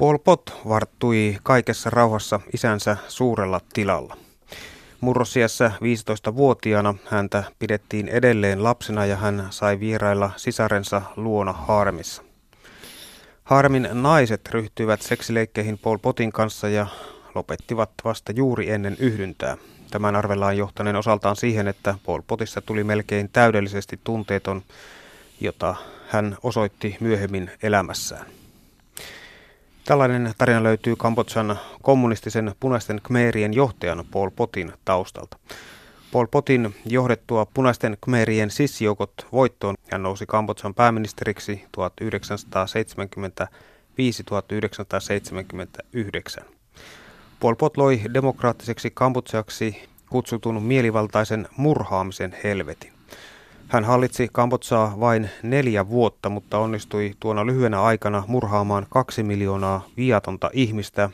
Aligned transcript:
Pol 0.00 0.18
Pot 0.18 0.60
varttui 0.68 1.36
kaikessa 1.42 1.90
rauhassa 1.90 2.40
isänsä 2.54 2.96
suurella 3.08 3.60
tilalla. 3.72 4.16
Murrosiässä 5.00 5.72
15-vuotiaana 5.76 6.94
häntä 7.04 7.44
pidettiin 7.58 8.08
edelleen 8.08 8.64
lapsena 8.64 9.06
ja 9.06 9.16
hän 9.16 9.46
sai 9.50 9.80
vierailla 9.80 10.30
sisarensa 10.36 11.02
luona 11.16 11.52
Harmissa. 11.52 12.22
Harmin 13.44 13.88
naiset 13.92 14.48
ryhtyivät 14.48 15.02
seksileikkeihin 15.02 15.78
Pol 15.78 15.98
Potin 15.98 16.32
kanssa 16.32 16.68
ja 16.68 16.86
lopettivat 17.34 17.90
vasta 18.04 18.32
juuri 18.32 18.70
ennen 18.70 18.96
yhdyntää. 19.00 19.56
Tämän 19.90 20.16
arvellaan 20.16 20.56
johtaneen 20.56 20.96
osaltaan 20.96 21.36
siihen, 21.36 21.68
että 21.68 21.94
Pol 22.04 22.20
Potissa 22.26 22.60
tuli 22.60 22.84
melkein 22.84 23.28
täydellisesti 23.32 24.00
tunteeton, 24.04 24.62
jota 25.40 25.74
hän 26.08 26.36
osoitti 26.42 26.96
myöhemmin 27.00 27.50
elämässään. 27.62 28.39
Tällainen 29.84 30.32
tarina 30.38 30.62
löytyy 30.62 30.96
Kambodsan 30.96 31.58
kommunistisen 31.82 32.54
punaisten 32.60 33.00
khmerien 33.02 33.54
johtajan 33.54 34.04
Pol 34.10 34.30
Potin 34.36 34.72
taustalta. 34.84 35.38
Pol 36.12 36.26
Potin 36.26 36.74
johdettua 36.86 37.46
punaisten 37.54 37.96
khmerien 38.04 38.50
sissijoukot 38.50 39.12
voittoon 39.32 39.74
hän 39.90 40.02
nousi 40.02 40.26
Kambodsan 40.26 40.74
pääministeriksi 40.74 41.64
1975-1979. 46.40 46.44
Pol 47.40 47.54
Pot 47.54 47.76
loi 47.76 48.00
demokraattiseksi 48.14 48.90
Kambodsaksi 48.94 49.88
kutsutun 50.10 50.62
mielivaltaisen 50.62 51.48
murhaamisen 51.56 52.36
helvetin. 52.44 52.99
Hän 53.70 53.84
hallitsi 53.84 54.28
Kambotsaa 54.32 55.00
vain 55.00 55.30
neljä 55.42 55.88
vuotta, 55.88 56.28
mutta 56.28 56.58
onnistui 56.58 57.14
tuona 57.20 57.46
lyhyenä 57.46 57.82
aikana 57.82 58.24
murhaamaan 58.26 58.86
kaksi 58.90 59.22
miljoonaa 59.22 59.86
viatonta 59.96 60.50
ihmistä 60.52 61.10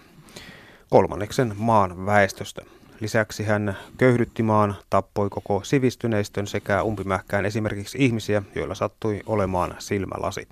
kolmanneksen 0.91 1.55
maan 1.56 2.06
väestöstä. 2.06 2.62
Lisäksi 3.01 3.45
hän 3.45 3.77
köyhdytti 3.99 4.43
maan, 4.43 4.74
tappoi 4.90 5.30
koko 5.30 5.65
sivistyneistön 5.65 6.46
sekä 6.46 6.82
umpimähkään 6.82 7.46
esimerkiksi 7.46 7.99
ihmisiä, 8.04 8.43
joilla 8.54 8.74
sattui 8.74 9.21
olemaan 9.27 9.74
silmälasit. 9.79 10.49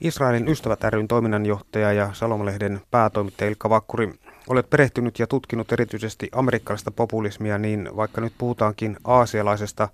Israelin 0.00 0.48
ystävät 0.48 0.84
ryn 0.84 1.08
toiminnanjohtaja 1.08 1.92
ja 1.92 2.10
Salomalehden 2.12 2.80
päätoimittaja 2.90 3.50
Ilkka 3.50 3.70
Vakkuri, 3.70 4.14
olet 4.48 4.70
perehtynyt 4.70 5.18
ja 5.18 5.26
tutkinut 5.26 5.72
erityisesti 5.72 6.28
amerikkalaista 6.32 6.90
populismia, 6.90 7.58
niin 7.58 7.88
vaikka 7.96 8.20
nyt 8.20 8.32
puhutaankin 8.38 8.96
aasialaisesta 9.04 9.88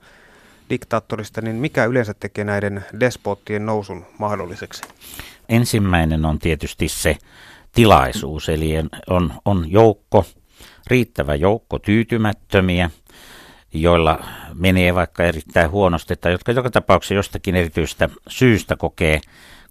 diktaattorista, 0.71 1.41
niin 1.41 1.57
mikä 1.57 1.85
yleensä 1.85 2.15
tekee 2.15 2.45
näiden 2.45 2.85
despoottien 3.01 3.67
nousun 3.67 4.07
mahdolliseksi? 4.19 4.83
Ensimmäinen 5.49 6.25
on 6.25 6.39
tietysti 6.39 6.89
se 6.89 7.17
tilaisuus, 7.73 8.49
eli 8.49 8.73
on, 9.11 9.33
on 9.45 9.71
joukko, 9.71 10.25
riittävä 10.87 11.35
joukko 11.35 11.79
tyytymättömiä, 11.79 12.91
joilla 13.73 14.25
menee 14.55 14.95
vaikka 14.95 15.25
erittäin 15.25 15.71
huonosti, 15.71 16.17
tai 16.17 16.33
jotka 16.33 16.53
joka 16.53 16.71
tapauksessa 16.71 17.15
jostakin 17.15 17.57
erityistä 17.57 18.09
syystä 18.29 18.77
kokee 18.77 19.21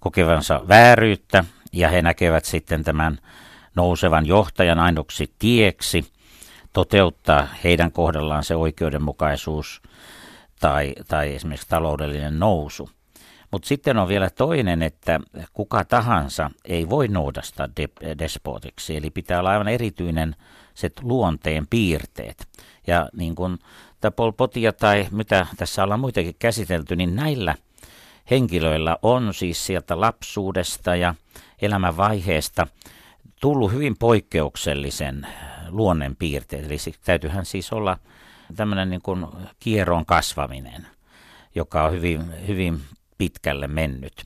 kokevansa 0.00 0.68
vääryyttä, 0.68 1.44
ja 1.72 1.88
he 1.88 2.02
näkevät 2.02 2.44
sitten 2.44 2.84
tämän 2.84 3.18
nousevan 3.76 4.26
johtajan 4.26 4.78
ainoksi 4.78 5.32
tieksi 5.38 6.04
toteuttaa 6.72 7.48
heidän 7.64 7.92
kohdallaan 7.92 8.44
se 8.44 8.56
oikeudenmukaisuus 8.56 9.82
tai, 10.60 10.94
tai 11.08 11.34
esimerkiksi 11.34 11.68
taloudellinen 11.68 12.38
nousu. 12.38 12.90
Mutta 13.50 13.68
sitten 13.68 13.98
on 13.98 14.08
vielä 14.08 14.30
toinen, 14.30 14.82
että 14.82 15.20
kuka 15.52 15.84
tahansa 15.84 16.50
ei 16.64 16.88
voi 16.90 17.08
noudasta 17.08 17.68
de- 17.76 18.16
despotiksi, 18.18 18.96
eli 18.96 19.10
pitää 19.10 19.38
olla 19.38 19.50
aivan 19.50 19.68
erityinen 19.68 20.36
se 20.74 20.90
luonteen 21.02 21.66
piirteet. 21.66 22.48
Ja 22.86 23.08
niin 23.16 23.34
kuin 23.34 23.58
Pol 24.16 24.32
Potia 24.32 24.72
tai 24.72 25.08
mitä 25.10 25.46
tässä 25.56 25.84
ollaan 25.84 26.00
muitakin 26.00 26.36
käsitelty, 26.38 26.96
niin 26.96 27.16
näillä 27.16 27.54
henkilöillä 28.30 28.98
on 29.02 29.34
siis 29.34 29.66
sieltä 29.66 30.00
lapsuudesta 30.00 30.96
ja 30.96 31.14
elämänvaiheesta 31.62 32.66
tullut 33.40 33.72
hyvin 33.72 33.96
poikkeuksellisen 33.98 35.26
luonnen 35.68 36.16
piirteet. 36.16 36.66
Eli 36.66 36.76
täytyyhän 37.04 37.44
siis 37.44 37.72
olla 37.72 37.98
tämmöinen 38.54 38.90
niin 38.90 39.02
kuin 39.02 39.26
kierron 39.60 40.06
kasvaminen, 40.06 40.86
joka 41.54 41.84
on 41.84 41.92
hyvin, 41.92 42.46
hyvin 42.46 42.80
pitkälle 43.18 43.68
mennyt. 43.68 44.24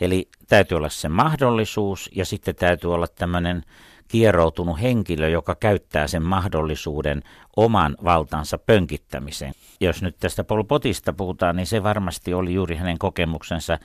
Eli 0.00 0.28
täytyy 0.48 0.76
olla 0.76 0.88
se 0.88 1.08
mahdollisuus 1.08 2.10
ja 2.14 2.24
sitten 2.24 2.54
täytyy 2.54 2.94
olla 2.94 3.06
tämmöinen 3.06 3.62
kieroutunut 4.08 4.80
henkilö, 4.80 5.28
joka 5.28 5.54
käyttää 5.54 6.06
sen 6.06 6.22
mahdollisuuden 6.22 7.22
oman 7.56 7.96
valtansa 8.04 8.58
pönkittämiseen. 8.58 9.52
Jos 9.80 10.02
nyt 10.02 10.16
tästä 10.20 10.44
Polpotista 10.44 11.12
puhutaan, 11.12 11.56
niin 11.56 11.66
se 11.66 11.82
varmasti 11.82 12.34
oli 12.34 12.54
juuri 12.54 12.76
hänen 12.76 12.98
kokemuksensa 12.98 13.78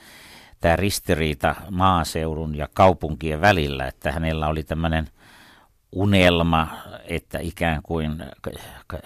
tämä 0.62 0.76
ristiriita 0.76 1.56
maaseudun 1.72 2.56
ja 2.56 2.68
kaupunkien 2.74 3.42
välillä, 3.42 3.88
että 3.88 4.12
hänellä 4.12 4.48
oli 4.48 4.64
tämmöinen 4.64 5.08
unelma, 5.92 6.68
että 7.04 7.40
ikään 7.40 7.82
kuin 7.84 8.24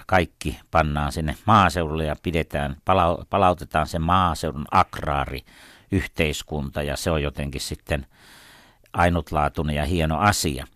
kaikki 0.08 0.60
pannaan 0.72 1.12
sinne 1.12 1.36
maaseudulle 1.46 2.06
ja 2.06 2.16
pidetään, 2.24 2.78
palautetaan 3.30 3.88
se 3.88 4.00
maaseudun 4.00 4.66
akraari 4.72 5.42
yhteiskunta 5.92 6.84
ja 6.84 6.98
se 6.98 7.12
on 7.12 7.24
jotenkin 7.24 7.62
sitten 7.62 8.06
ainutlaatuinen 8.94 9.76
ja 9.76 9.86
hieno 9.86 10.20
asia. 10.20 10.68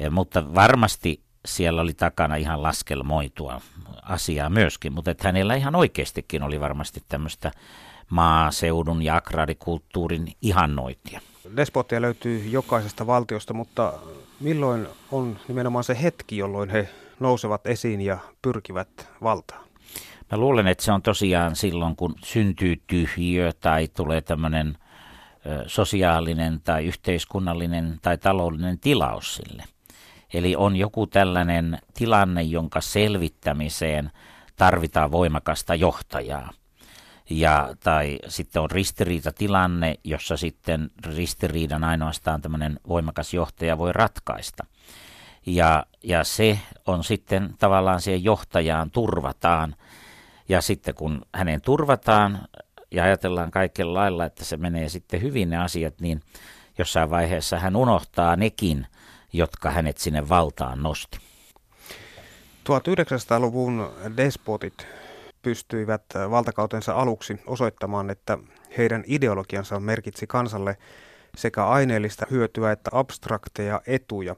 Eh, 0.00 0.10
mutta 0.10 0.54
varmasti 0.54 1.20
siellä 1.46 1.82
oli 1.82 1.94
takana 1.94 2.36
ihan 2.36 2.62
laskelmoitua 2.62 3.60
asiaa 4.02 4.50
myöskin, 4.50 4.92
mutta 4.92 5.10
että 5.10 5.28
hänellä 5.28 5.54
ihan 5.54 5.74
oikeastikin 5.74 6.42
oli 6.42 6.60
varmasti 6.60 7.02
tämmöistä 7.08 7.52
maaseudun 8.10 9.02
ja 9.02 9.16
agraarikulttuurin 9.16 10.32
ihannointia. 10.42 11.20
Despotteja 11.56 12.00
löytyy 12.02 12.38
jokaisesta 12.48 13.06
valtiosta, 13.06 13.54
mutta 13.54 13.92
milloin 14.40 14.88
on 15.12 15.38
nimenomaan 15.48 15.84
se 15.84 16.02
hetki, 16.02 16.36
jolloin 16.36 16.70
he 16.70 16.88
nousevat 17.20 17.66
esiin 17.66 18.00
ja 18.00 18.18
pyrkivät 18.42 19.08
valtaan? 19.22 19.64
Mä 20.32 20.38
luulen, 20.38 20.66
että 20.66 20.84
se 20.84 20.92
on 20.92 21.02
tosiaan 21.02 21.56
silloin, 21.56 21.96
kun 21.96 22.14
syntyy 22.24 22.82
tyhjiö 22.86 23.52
tai 23.52 23.88
tulee 23.88 24.20
tämmöinen 24.20 24.78
sosiaalinen 25.66 26.60
tai 26.60 26.84
yhteiskunnallinen 26.84 27.98
tai 28.02 28.18
taloudellinen 28.18 28.78
tilaus 28.78 29.34
sille. 29.34 29.64
Eli 30.34 30.56
on 30.56 30.76
joku 30.76 31.06
tällainen 31.06 31.78
tilanne, 31.94 32.42
jonka 32.42 32.80
selvittämiseen 32.80 34.10
tarvitaan 34.56 35.10
voimakasta 35.10 35.74
johtajaa 35.74 36.50
ja, 37.30 37.74
tai 37.80 38.18
sitten 38.28 38.62
on 38.62 38.70
ristiriitatilanne, 38.70 39.94
jossa 40.04 40.36
sitten 40.36 40.90
ristiriidan 41.16 41.84
ainoastaan 41.84 42.42
tämmöinen 42.42 42.80
voimakas 42.88 43.34
johtaja 43.34 43.78
voi 43.78 43.92
ratkaista. 43.92 44.66
Ja, 45.46 45.86
ja 46.02 46.24
se 46.24 46.58
on 46.86 47.04
sitten 47.04 47.54
tavallaan 47.58 48.00
siihen 48.00 48.24
johtajaan 48.24 48.90
turvataan. 48.90 49.74
Ja 50.48 50.60
sitten 50.60 50.94
kun 50.94 51.22
hänen 51.34 51.60
turvataan 51.60 52.48
ja 52.90 53.04
ajatellaan 53.04 53.50
kaikella 53.50 53.98
lailla, 53.98 54.24
että 54.24 54.44
se 54.44 54.56
menee 54.56 54.88
sitten 54.88 55.22
hyvin 55.22 55.50
ne 55.50 55.56
asiat, 55.56 56.00
niin 56.00 56.20
jossain 56.78 57.10
vaiheessa 57.10 57.58
hän 57.58 57.76
unohtaa 57.76 58.36
nekin, 58.36 58.86
jotka 59.32 59.70
hänet 59.70 59.98
sinne 59.98 60.28
valtaan 60.28 60.82
nosti. 60.82 61.18
1900-luvun 62.64 63.90
despotit 64.16 64.86
pystyivät 65.46 66.02
valtakautensa 66.30 66.92
aluksi 66.94 67.40
osoittamaan, 67.46 68.10
että 68.10 68.38
heidän 68.78 69.04
ideologiansa 69.06 69.80
merkitsi 69.80 70.26
kansalle 70.26 70.76
sekä 71.36 71.66
aineellista 71.66 72.26
hyötyä 72.30 72.72
että 72.72 72.90
abstrakteja 72.92 73.80
etuja. 73.86 74.36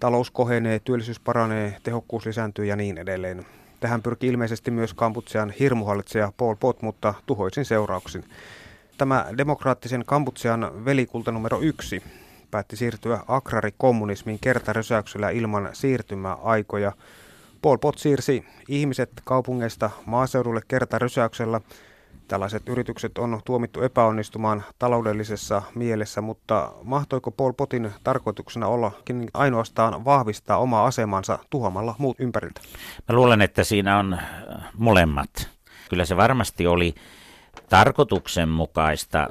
Talous 0.00 0.30
kohenee, 0.30 0.78
työllisyys 0.78 1.20
paranee, 1.20 1.76
tehokkuus 1.82 2.26
lisääntyy 2.26 2.64
ja 2.64 2.76
niin 2.76 2.98
edelleen. 2.98 3.46
Tähän 3.80 4.02
pyrki 4.02 4.26
ilmeisesti 4.26 4.70
myös 4.70 4.94
Kamputsian 4.94 5.50
hirmuhallitsija 5.50 6.32
Paul 6.36 6.54
Pot, 6.60 6.82
mutta 6.82 7.14
tuhoisin 7.26 7.64
seurauksin. 7.64 8.24
Tämä 8.98 9.26
demokraattisen 9.38 10.04
Kamputsian 10.06 10.84
velikulta 10.84 11.32
numero 11.32 11.60
yksi 11.60 12.02
päätti 12.50 12.76
siirtyä 12.76 13.20
agrarikommunismin 13.28 14.38
kertarösäyksellä 14.40 15.30
ilman 15.30 15.68
siirtymäaikoja– 15.72 16.92
Pol 17.62 17.76
Pot 17.76 17.98
siirsi 17.98 18.44
ihmiset 18.68 19.10
kaupungeista 19.24 19.90
maaseudulle 20.06 20.60
kertarysäyksellä. 20.68 21.60
Tällaiset 22.28 22.68
yritykset 22.68 23.18
on 23.18 23.40
tuomittu 23.44 23.82
epäonnistumaan 23.82 24.64
taloudellisessa 24.78 25.62
mielessä, 25.74 26.20
mutta 26.20 26.72
mahtoiko 26.82 27.30
Pol 27.30 27.52
Potin 27.52 27.92
tarkoituksena 28.04 28.66
ollakin 28.66 29.28
ainoastaan 29.34 30.04
vahvistaa 30.04 30.58
omaa 30.58 30.86
asemansa 30.86 31.38
tuhoamalla 31.50 31.94
muut 31.98 32.20
ympäriltä? 32.20 32.60
Mä 33.08 33.14
luulen, 33.14 33.42
että 33.42 33.64
siinä 33.64 33.98
on 33.98 34.18
molemmat. 34.76 35.48
Kyllä 35.90 36.04
se 36.04 36.16
varmasti 36.16 36.66
oli 36.66 36.94
tarkoituksenmukaista 37.68 39.28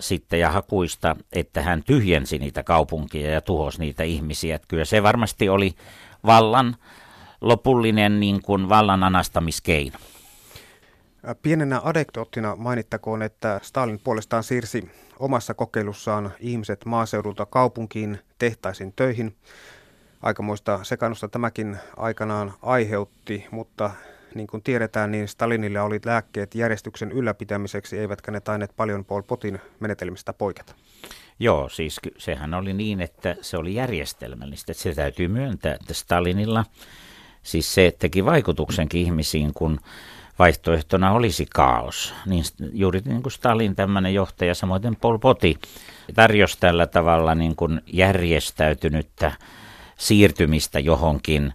sitten 0.00 0.40
ja 0.40 0.50
hakuista, 0.50 1.16
että 1.32 1.62
hän 1.62 1.82
tyhjensi 1.82 2.38
niitä 2.38 2.62
kaupunkia 2.62 3.30
ja 3.30 3.40
tuhosi 3.40 3.78
niitä 3.78 4.02
ihmisiä. 4.02 4.58
Kyllä 4.68 4.84
se 4.84 5.02
varmasti 5.02 5.48
oli 5.48 5.74
vallan 6.26 6.76
lopullinen 7.40 8.20
niin 8.20 8.42
kuin 8.42 8.68
vallan 8.68 9.04
anastamiskeino. 9.04 9.98
Pienenä 11.42 11.80
adektoottina 11.84 12.56
mainittakoon, 12.56 13.22
että 13.22 13.60
Stalin 13.62 14.00
puolestaan 14.04 14.42
siirsi 14.42 14.90
omassa 15.18 15.54
kokeilussaan 15.54 16.32
ihmiset 16.40 16.84
maaseudulta 16.84 17.46
kaupunkiin 17.46 18.18
tehtaisiin 18.38 18.92
töihin. 18.96 19.36
Aikamoista 20.22 20.84
sekannusta 20.84 21.28
tämäkin 21.28 21.76
aikanaan 21.96 22.52
aiheutti, 22.62 23.46
mutta 23.50 23.90
niin 24.34 24.46
kuin 24.46 24.62
tiedetään, 24.62 25.10
niin 25.10 25.28
Stalinilla 25.28 25.82
oli 25.82 26.00
lääkkeet 26.04 26.54
järjestyksen 26.54 27.12
ylläpitämiseksi, 27.12 27.98
eivätkä 27.98 28.32
ne 28.32 28.40
taineet 28.40 28.72
paljon 28.76 29.04
Pol 29.04 29.22
Potin 29.22 29.60
menetelmistä 29.80 30.32
poiketa. 30.32 30.74
Joo, 31.38 31.68
siis 31.68 32.00
sehän 32.18 32.54
oli 32.54 32.72
niin, 32.72 33.00
että 33.00 33.36
se 33.40 33.56
oli 33.56 33.74
järjestelmällistä. 33.74 34.72
Se 34.72 34.94
täytyy 34.94 35.28
myöntää, 35.28 35.74
että 35.74 35.94
Stalinilla 35.94 36.64
siis 37.42 37.74
se 37.74 37.96
teki 37.98 38.24
vaikutuksenkin 38.24 39.00
ihmisiin, 39.00 39.54
kun 39.54 39.80
vaihtoehtona 40.38 41.12
olisi 41.12 41.46
kaos. 41.54 42.14
Niin 42.26 42.44
juuri 42.72 43.00
niin 43.04 43.22
kuin 43.22 43.32
Stalin 43.32 43.76
tämmöinen 43.76 44.14
johtaja, 44.14 44.54
samoin 44.54 44.96
Pol 45.00 45.18
Poti, 45.18 45.58
tarjosi 46.14 46.56
tällä 46.60 46.86
tavalla 46.86 47.34
niin 47.34 47.56
kuin 47.56 47.80
järjestäytynyttä 47.86 49.32
siirtymistä 49.96 50.80
johonkin. 50.80 51.52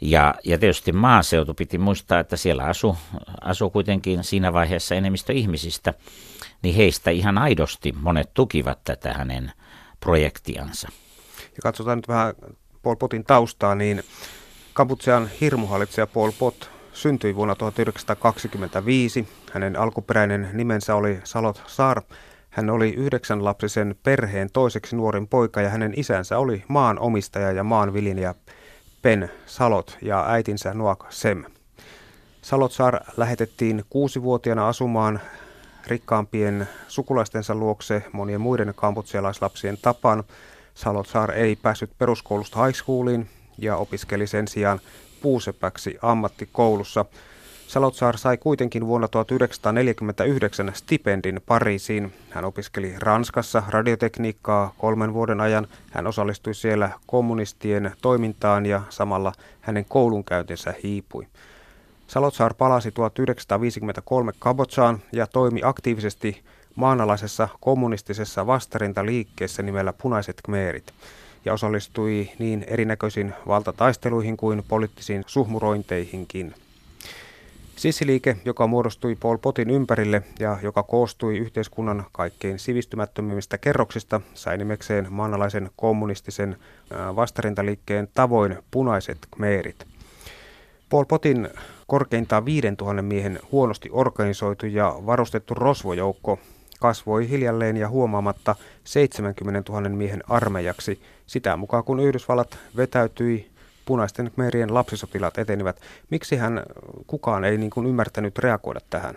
Ja, 0.00 0.34
ja 0.44 0.58
tietysti 0.58 0.92
maaseutu 0.92 1.54
piti 1.54 1.78
muistaa, 1.78 2.20
että 2.20 2.36
siellä 2.36 2.64
asui 2.64 2.94
asu 3.40 3.70
kuitenkin 3.70 4.24
siinä 4.24 4.52
vaiheessa 4.52 4.94
enemmistö 4.94 5.32
ihmisistä, 5.32 5.94
niin 6.62 6.74
heistä 6.74 7.10
ihan 7.10 7.38
aidosti 7.38 7.92
monet 7.92 8.34
tukivat 8.34 8.78
tätä 8.84 9.12
hänen 9.12 9.52
projektiansa. 10.00 10.88
Ja 11.38 11.62
katsotaan 11.62 11.98
nyt 11.98 12.08
vähän 12.08 12.34
Pol 12.82 12.96
Potin 12.96 13.24
taustaa, 13.24 13.74
niin 13.74 14.02
Kambutsean 14.78 15.30
hirmuhallitsija 15.40 16.06
Pol 16.06 16.30
Pot 16.38 16.70
syntyi 16.92 17.36
vuonna 17.36 17.54
1925. 17.54 19.28
Hänen 19.52 19.76
alkuperäinen 19.78 20.48
nimensä 20.52 20.94
oli 20.94 21.20
Salot 21.24 21.62
Sar. 21.66 22.02
Hän 22.50 22.70
oli 22.70 22.94
yhdeksänlapsisen 22.94 23.94
perheen 24.02 24.50
toiseksi 24.52 24.96
nuorin 24.96 25.28
poika 25.28 25.60
ja 25.60 25.68
hänen 25.68 25.92
isänsä 25.96 26.38
oli 26.38 26.64
maanomistaja 26.68 27.52
ja 27.52 27.64
maanviljelijä 27.64 28.34
Pen 29.02 29.30
Salot 29.46 29.98
ja 30.02 30.24
äitinsä 30.28 30.74
Nuak 30.74 31.12
Sem. 31.12 31.44
Salotsar 32.42 33.00
lähetettiin 33.16 33.84
kuusivuotiaana 33.90 34.68
asumaan 34.68 35.20
rikkaampien 35.86 36.68
sukulaistensa 36.88 37.54
luokse 37.54 38.02
monien 38.12 38.40
muiden 38.40 38.72
kamputsialaislapsien 38.76 39.78
tapaan. 39.82 40.24
Salotsar 40.74 41.30
ei 41.30 41.56
päässyt 41.56 41.90
peruskoulusta 41.98 42.64
high 42.64 42.76
schooliin 42.76 43.28
ja 43.58 43.76
opiskeli 43.76 44.26
sen 44.26 44.48
sijaan 44.48 44.80
puusepäksi 45.22 45.98
ammattikoulussa. 46.02 47.04
Salotsaar 47.66 48.18
sai 48.18 48.36
kuitenkin 48.36 48.86
vuonna 48.86 49.08
1949 49.08 50.70
stipendin 50.74 51.40
Pariisiin. 51.46 52.12
Hän 52.30 52.44
opiskeli 52.44 52.94
Ranskassa 52.98 53.62
radiotekniikkaa 53.68 54.74
kolmen 54.78 55.14
vuoden 55.14 55.40
ajan. 55.40 55.66
Hän 55.90 56.06
osallistui 56.06 56.54
siellä 56.54 56.90
kommunistien 57.06 57.92
toimintaan 58.02 58.66
ja 58.66 58.82
samalla 58.90 59.32
hänen 59.60 59.84
koulunkäyntinsä 59.88 60.74
hiipui. 60.82 61.26
Salotsaar 62.06 62.54
palasi 62.54 62.92
1953 62.92 64.32
Kabotsaan 64.38 64.98
ja 65.12 65.26
toimi 65.26 65.60
aktiivisesti 65.64 66.42
maanalaisessa 66.74 67.48
kommunistisessa 67.60 68.46
vastarintaliikkeessä 68.46 69.62
nimellä 69.62 69.92
Punaiset 69.92 70.36
Khmerit 70.44 70.92
ja 71.48 71.54
osallistui 71.54 72.30
niin 72.38 72.64
erinäköisiin 72.66 73.34
valtataisteluihin 73.46 74.36
kuin 74.36 74.64
poliittisiin 74.68 75.24
suhmurointeihinkin. 75.26 76.54
Sissiliike, 77.76 78.36
joka 78.44 78.66
muodostui 78.66 79.14
Pol 79.14 79.36
Potin 79.38 79.70
ympärille 79.70 80.22
ja 80.38 80.58
joka 80.62 80.82
koostui 80.82 81.38
yhteiskunnan 81.38 82.04
kaikkein 82.12 82.58
sivistymättömimmistä 82.58 83.58
kerroksista, 83.58 84.20
sai 84.34 84.58
nimekseen 84.58 85.06
maanalaisen 85.10 85.70
kommunistisen 85.76 86.56
vastarintaliikkeen 87.16 88.08
tavoin 88.14 88.58
punaiset 88.70 89.18
kmeerit. 89.34 89.86
Pol 90.88 91.04
Potin 91.04 91.48
korkeintaan 91.86 92.44
5000 92.44 93.02
miehen 93.02 93.38
huonosti 93.52 93.88
organisoitu 93.92 94.66
ja 94.66 94.96
varustettu 95.06 95.54
rosvojoukko 95.54 96.38
kasvoi 96.80 97.28
hiljalleen 97.28 97.76
ja 97.76 97.88
huomaamatta 97.88 98.56
70 98.84 99.72
000 99.72 99.88
miehen 99.88 100.22
armeijaksi, 100.28 101.02
sitä 101.26 101.56
mukaan 101.56 101.84
kun 101.84 102.00
Yhdysvallat 102.00 102.58
vetäytyi 102.76 103.50
punaisten 103.84 104.30
merien 104.36 104.74
lapsisotilaat 104.74 105.38
etenivät. 105.38 105.80
Miksi 106.10 106.36
hän 106.36 106.62
kukaan 107.06 107.44
ei 107.44 107.58
niin 107.58 107.70
kuin 107.70 107.86
ymmärtänyt 107.86 108.38
reagoida 108.38 108.80
tähän? 108.90 109.14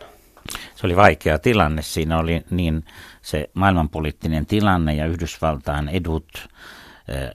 Se 0.75 0.87
oli 0.87 0.95
vaikea 0.95 1.39
tilanne. 1.39 1.81
Siinä 1.81 2.17
oli 2.17 2.43
niin 2.49 2.85
se 3.21 3.49
maailmanpoliittinen 3.53 4.45
tilanne 4.45 4.93
ja 4.93 5.05
Yhdysvaltain 5.05 5.89
edut 5.89 6.49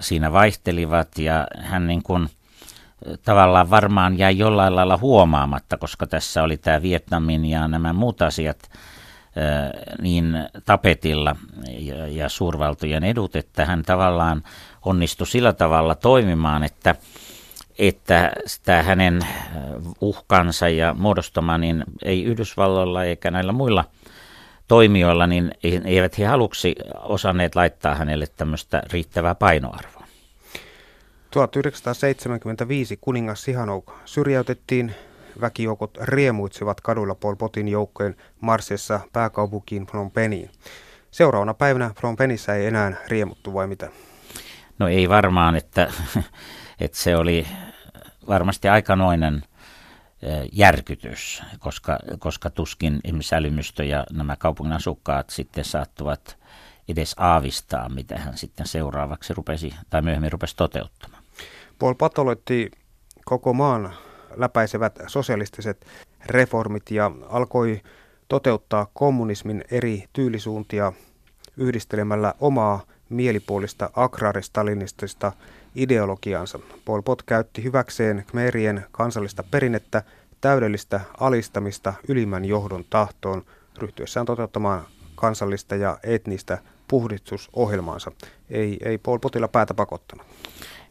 siinä 0.01 0.33
vaihtelivat 0.33 1.19
ja 1.19 1.47
hän 1.59 1.87
niin 1.87 2.03
kuin 2.03 2.29
tavallaan 3.23 3.71
varmaan 3.71 4.19
jäi 4.19 4.39
jollain 4.39 4.77
lailla 4.77 4.97
huomaamatta, 4.97 5.77
koska 5.77 6.07
tässä 6.07 6.43
oli 6.43 6.57
tämä 6.57 6.83
Vietnamin 6.83 7.45
ja 7.45 7.69
nämä 7.69 7.93
muut 7.93 8.23
asiat 8.23 8.71
niin 10.01 10.35
tapetilla 10.65 11.37
ja, 11.79 12.07
ja 12.07 12.29
suurvaltojen 12.29 13.05
edut, 13.05 13.37
että 13.37 13.65
hän 13.65 13.83
tavallaan 13.83 14.43
onnistui 14.85 15.27
sillä 15.27 15.53
tavalla 15.53 15.95
toimimaan, 15.95 16.65
että, 16.65 16.95
että 17.79 18.33
sitä 18.47 18.83
hänen 18.83 19.21
uhkansa 20.01 20.69
ja 20.69 20.95
muodostama, 20.95 21.59
niin 21.59 21.85
ei 22.05 22.25
Yhdysvalloilla 22.25 23.05
eikä 23.05 23.31
näillä 23.31 23.53
muilla 23.53 23.85
toimijoilla, 24.69 25.27
niin 25.27 25.53
eivät 25.85 26.19
he 26.19 26.27
aluksi 26.27 26.75
osanneet 27.03 27.55
laittaa 27.55 27.95
hänelle 27.95 28.27
tämmöistä 28.37 28.83
riittävää 28.93 29.35
painoarvoa. 29.35 30.07
1975 31.31 32.99
kuningas 33.01 33.43
Sihanouk 33.43 33.93
syrjäytettiin 34.05 34.95
väkijoukot 35.41 35.99
riemuitsivat 36.03 36.81
kaduilla 36.81 37.15
Pol 37.15 37.35
Potin 37.35 37.69
joukkojen 37.69 38.17
marssissa 38.41 39.01
pääkaupunkiin 39.13 39.87
Phnom 39.87 40.11
Penhiin. 40.11 40.51
Seuraavana 41.11 41.55
päivänä 41.55 41.91
Phnom 41.99 42.17
Penhissä 42.17 42.55
ei 42.55 42.67
enää 42.67 42.93
riemuttu 43.09 43.55
vai 43.55 43.67
mitä? 43.67 43.91
No 44.79 44.89
ei 44.89 45.09
varmaan, 45.09 45.57
että, 45.57 45.93
että 46.81 46.99
se 46.99 47.17
oli 47.17 47.47
varmasti 48.29 48.69
aikamoinen 48.69 49.43
järkytys, 50.53 51.43
koska, 51.59 51.99
koska 52.19 52.51
tuskin 52.51 53.01
ihmisälymystö 53.05 53.85
ja 53.85 54.07
nämä 54.13 54.37
kaupungin 54.37 54.73
asukkaat 54.73 55.31
sitten 55.31 55.65
saattuvat 55.65 56.39
edes 56.89 57.15
aavistaa, 57.19 57.89
mitä 57.89 58.19
hän 58.19 58.39
sitten 58.39 58.67
seuraavaksi 58.67 59.35
rupesi 59.35 59.75
tai 59.91 60.03
myöhemmin 60.03 60.33
rupesi 60.33 60.57
toteuttamaan. 60.57 61.23
Paul 61.79 61.95
patoloitti 61.95 62.71
koko 63.25 63.53
maan 63.53 63.93
läpäisevät 64.37 64.99
sosialistiset 65.07 65.87
reformit 66.27 66.91
ja 66.91 67.11
alkoi 67.29 67.81
toteuttaa 68.29 68.87
kommunismin 68.95 69.65
eri 69.71 70.05
tyylisuuntia 70.13 70.93
yhdistelemällä 71.57 72.35
omaa 72.41 72.83
mielipuolista 73.09 73.91
agraaristalinistista 73.95 75.33
ideologiansa. 75.75 76.59
Pol 76.85 77.03
Pot 77.03 77.23
käytti 77.23 77.65
hyväkseen 77.65 78.25
Khmerien 78.27 78.85
kansallista 78.93 79.45
perinnettä, 79.51 80.03
täydellistä 80.41 81.01
alistamista 81.21 81.95
ylimmän 82.09 82.45
johdon 82.45 82.85
tahtoon, 82.91 83.43
ryhtyessään 83.79 84.27
toteuttamaan 84.27 84.87
kansallista 85.15 85.77
ja 85.77 85.99
etnistä 86.03 86.59
puhdistusohjelmaansa. 86.89 88.13
Ei, 88.51 88.77
ei 88.85 88.99
Pol 88.99 89.19
Potilla 89.19 89.49
päätä 89.49 89.75
pakottanut. 89.75 90.27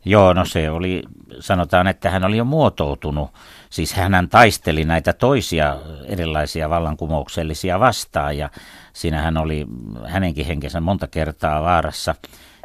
Joo, 0.06 0.34
no 0.34 0.46
se 0.46 0.70
oli, 0.70 1.04
sanotaan, 1.40 1.88
että 1.88 2.10
hän 2.10 2.24
oli 2.24 2.38
jo 2.38 2.46
muotoutunut. 2.46 3.30
Siis 3.70 3.94
hän 3.94 4.30
taisteli 4.30 4.86
näitä 4.86 5.14
toisia 5.14 5.78
erilaisia 6.06 6.70
vallankumouksellisia 6.70 7.80
vastaan 7.80 8.38
ja 8.38 8.50
siinä 8.94 9.22
hän 9.22 9.38
oli 9.38 9.66
hänenkin 10.06 10.46
henkensä 10.46 10.82
monta 10.82 11.08
kertaa 11.08 11.64
vaarassa. 11.64 12.16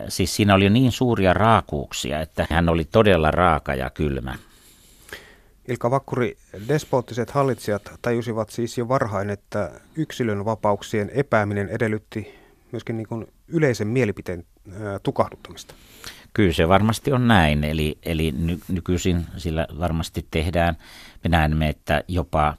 Siis 0.09 0.37
siinä 0.37 0.55
oli 0.55 0.71
niin 0.71 0.93
suuria 0.93 1.35
raakuuksia, 1.35 2.21
että 2.21 2.47
hän 2.51 2.69
oli 2.69 2.85
todella 2.85 3.31
raaka 3.31 3.75
ja 3.75 3.91
kylmä. 3.91 4.35
Ilka 5.69 5.91
Vakkuri, 5.91 6.37
despoottiset 6.69 7.31
hallitsijat 7.31 7.93
tajusivat 8.03 8.51
siis 8.51 8.79
jo 8.79 8.89
varhain, 8.89 9.31
että 9.31 9.71
yksilön 9.97 10.45
vapauksien 10.45 11.11
epääminen 11.15 11.69
edellytti 11.69 12.35
myöskin 12.73 12.97
niin 12.97 13.07
kuin 13.07 13.27
yleisen 13.49 13.89
mielipiteen 13.89 14.45
tukahduttamista. 15.03 15.75
Kyllä 16.35 16.53
se 16.53 16.69
varmasti 16.69 17.13
on 17.13 17.29
näin, 17.29 17.65
eli, 17.65 17.99
eli 18.03 18.33
ny, 18.33 18.59
nykyisin 18.69 19.27
sillä 19.37 19.67
varmasti 19.79 20.27
tehdään, 20.31 20.77
me 21.25 21.29
näemme, 21.29 21.69
että 21.69 22.05
jopa 22.09 22.55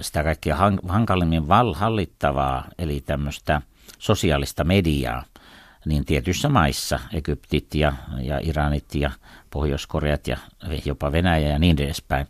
sitä 0.00 0.22
kaikkia 0.22 0.56
hankalimmin 0.88 1.48
val- 1.48 1.74
hallittavaa, 1.74 2.64
eli 2.78 3.02
tämmöistä 3.06 3.62
sosiaalista 3.98 4.64
mediaa, 4.64 5.24
niin 5.84 6.04
tietyissä 6.04 6.48
maissa, 6.48 7.00
Egyptit 7.12 7.74
ja, 7.74 7.92
ja 8.22 8.40
Iranit 8.42 8.94
ja 8.94 9.10
Pohjois-Koreat 9.50 10.28
ja 10.28 10.36
jopa 10.84 11.12
Venäjä 11.12 11.48
ja 11.48 11.58
niin 11.58 11.82
edespäin, 11.82 12.26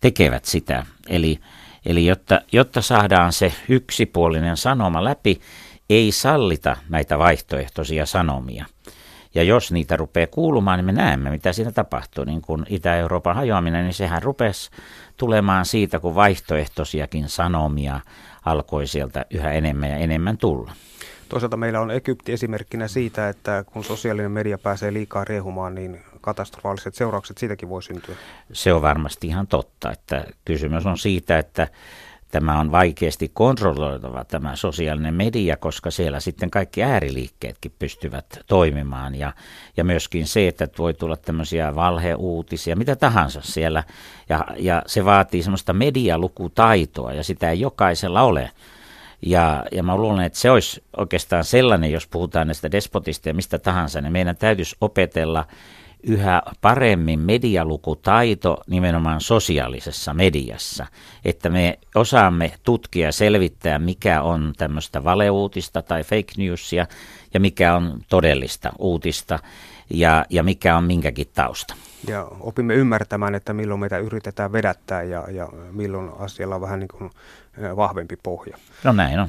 tekevät 0.00 0.44
sitä. 0.44 0.86
Eli, 1.08 1.40
eli 1.86 2.06
jotta, 2.06 2.40
jotta 2.52 2.82
saadaan 2.82 3.32
se 3.32 3.52
yksipuolinen 3.68 4.56
sanoma 4.56 5.04
läpi, 5.04 5.40
ei 5.90 6.12
sallita 6.12 6.76
näitä 6.88 7.18
vaihtoehtoisia 7.18 8.06
sanomia. 8.06 8.66
Ja 9.34 9.42
jos 9.42 9.72
niitä 9.72 9.96
rupeaa 9.96 10.26
kuulumaan, 10.26 10.78
niin 10.78 10.86
me 10.86 10.92
näemme, 10.92 11.30
mitä 11.30 11.52
siinä 11.52 11.72
tapahtuu. 11.72 12.24
Niin 12.24 12.42
kuin 12.42 12.66
Itä-Euroopan 12.68 13.36
hajoaminen, 13.36 13.84
niin 13.84 13.94
sehän 13.94 14.22
rupesi 14.22 14.70
tulemaan 15.16 15.64
siitä, 15.64 16.00
kun 16.00 16.14
vaihtoehtoisiakin 16.14 17.28
sanomia 17.28 18.00
alkoi 18.44 18.86
sieltä 18.86 19.26
yhä 19.30 19.52
enemmän 19.52 19.90
ja 19.90 19.96
enemmän 19.96 20.38
tulla. 20.38 20.72
Toisaalta 21.28 21.56
meillä 21.56 21.80
on 21.80 21.90
Egypti 21.90 22.32
esimerkkinä 22.32 22.88
siitä, 22.88 23.28
että 23.28 23.64
kun 23.72 23.84
sosiaalinen 23.84 24.30
media 24.30 24.58
pääsee 24.58 24.92
liikaa 24.92 25.24
riehumaan, 25.24 25.74
niin 25.74 26.00
katastrofaaliset 26.20 26.94
seuraukset 26.94 27.38
siitäkin 27.38 27.68
voi 27.68 27.82
syntyä. 27.82 28.14
Se 28.52 28.72
on 28.72 28.82
varmasti 28.82 29.26
ihan 29.26 29.46
totta, 29.46 29.92
että 29.92 30.24
kysymys 30.44 30.86
on 30.86 30.98
siitä, 30.98 31.38
että 31.38 31.68
tämä 32.30 32.60
on 32.60 32.72
vaikeasti 32.72 33.30
kontrolloitava 33.34 34.24
tämä 34.24 34.56
sosiaalinen 34.56 35.14
media, 35.14 35.56
koska 35.56 35.90
siellä 35.90 36.20
sitten 36.20 36.50
kaikki 36.50 36.82
ääriliikkeetkin 36.82 37.72
pystyvät 37.78 38.40
toimimaan 38.46 39.14
ja, 39.14 39.32
ja 39.76 39.84
myöskin 39.84 40.26
se, 40.26 40.48
että 40.48 40.68
voi 40.78 40.94
tulla 40.94 41.16
tämmöisiä 41.16 41.74
valheuutisia, 41.74 42.76
mitä 42.76 42.96
tahansa 42.96 43.40
siellä 43.42 43.84
ja, 44.28 44.44
ja 44.56 44.82
se 44.86 45.04
vaatii 45.04 45.42
semmoista 45.42 45.72
medialukutaitoa 45.72 47.12
ja 47.12 47.24
sitä 47.24 47.50
ei 47.50 47.60
jokaisella 47.60 48.22
ole. 48.22 48.50
Ja, 49.26 49.64
ja 49.72 49.82
mä 49.82 49.96
luulen, 49.96 50.24
että 50.24 50.38
se 50.38 50.50
olisi 50.50 50.84
oikeastaan 50.96 51.44
sellainen, 51.44 51.92
jos 51.92 52.06
puhutaan 52.06 52.46
näistä 52.46 52.72
despotista 52.72 53.28
ja 53.28 53.34
mistä 53.34 53.58
tahansa, 53.58 54.00
niin 54.00 54.12
meidän 54.12 54.36
täytyisi 54.36 54.76
opetella 54.80 55.46
yhä 56.02 56.42
paremmin 56.60 57.20
medialukutaito 57.20 58.62
nimenomaan 58.66 59.20
sosiaalisessa 59.20 60.14
mediassa, 60.14 60.86
että 61.24 61.50
me 61.50 61.78
osaamme 61.94 62.52
tutkia 62.62 63.06
ja 63.06 63.12
selvittää, 63.12 63.78
mikä 63.78 64.22
on 64.22 64.52
tämmöistä 64.58 65.04
valeuutista 65.04 65.82
tai 65.82 66.04
fake 66.04 66.32
newsia 66.36 66.86
ja 67.34 67.40
mikä 67.40 67.76
on 67.76 68.00
todellista 68.08 68.72
uutista 68.78 69.38
ja, 69.90 70.24
ja 70.30 70.42
mikä 70.42 70.76
on 70.76 70.84
minkäkin 70.84 71.26
tausta. 71.34 71.74
Ja 72.08 72.28
opimme 72.40 72.74
ymmärtämään, 72.74 73.34
että 73.34 73.52
milloin 73.52 73.80
meitä 73.80 73.98
yritetään 73.98 74.52
vedättää 74.52 75.02
ja, 75.02 75.24
ja 75.30 75.48
milloin 75.72 76.10
asialla 76.18 76.54
on 76.54 76.60
vähän 76.60 76.80
niin 76.80 76.88
kuin 76.88 77.10
vahvempi 77.76 78.16
pohja. 78.22 78.56
No 78.84 78.92
näin 78.92 79.20
on. 79.20 79.28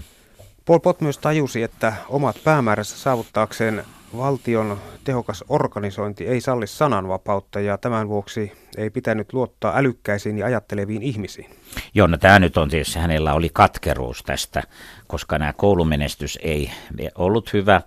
Pol 0.66 0.80
Pot 0.80 1.02
myös 1.02 1.18
tajusi, 1.18 1.64
että 1.64 1.94
omat 2.10 2.36
päämääränsä 2.44 2.98
saavuttaakseen 2.98 3.84
valtion 4.18 4.78
tehokas 5.04 5.44
organisointi 5.50 6.28
ei 6.28 6.42
salli 6.42 6.68
sananvapautta 6.68 7.60
ja 7.60 7.78
tämän 7.78 8.08
vuoksi 8.08 8.52
ei 8.78 8.90
pitänyt 8.90 9.34
luottaa 9.34 9.78
älykkäisiin 9.78 10.38
ja 10.38 10.46
ajatteleviin 10.46 11.02
ihmisiin. 11.02 11.50
Joo, 11.94 12.08
no 12.08 12.18
tämä 12.18 12.40
nyt 12.40 12.58
on 12.58 12.70
tietysti, 12.70 13.00
hänellä 13.00 13.34
oli 13.34 13.50
katkeruus 13.54 14.24
tästä, 14.24 14.64
koska 15.08 15.38
nämä 15.38 15.54
koulumenestys 15.54 16.40
ei 16.42 16.72
ollut 17.16 17.54
hyvä 17.54 17.82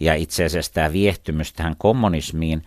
ja 0.00 0.14
itse 0.14 0.44
asiassa 0.44 0.72
tämä 0.72 0.92
viehtymys 0.92 1.52
tähän 1.52 1.74
kommunismiin 1.78 2.62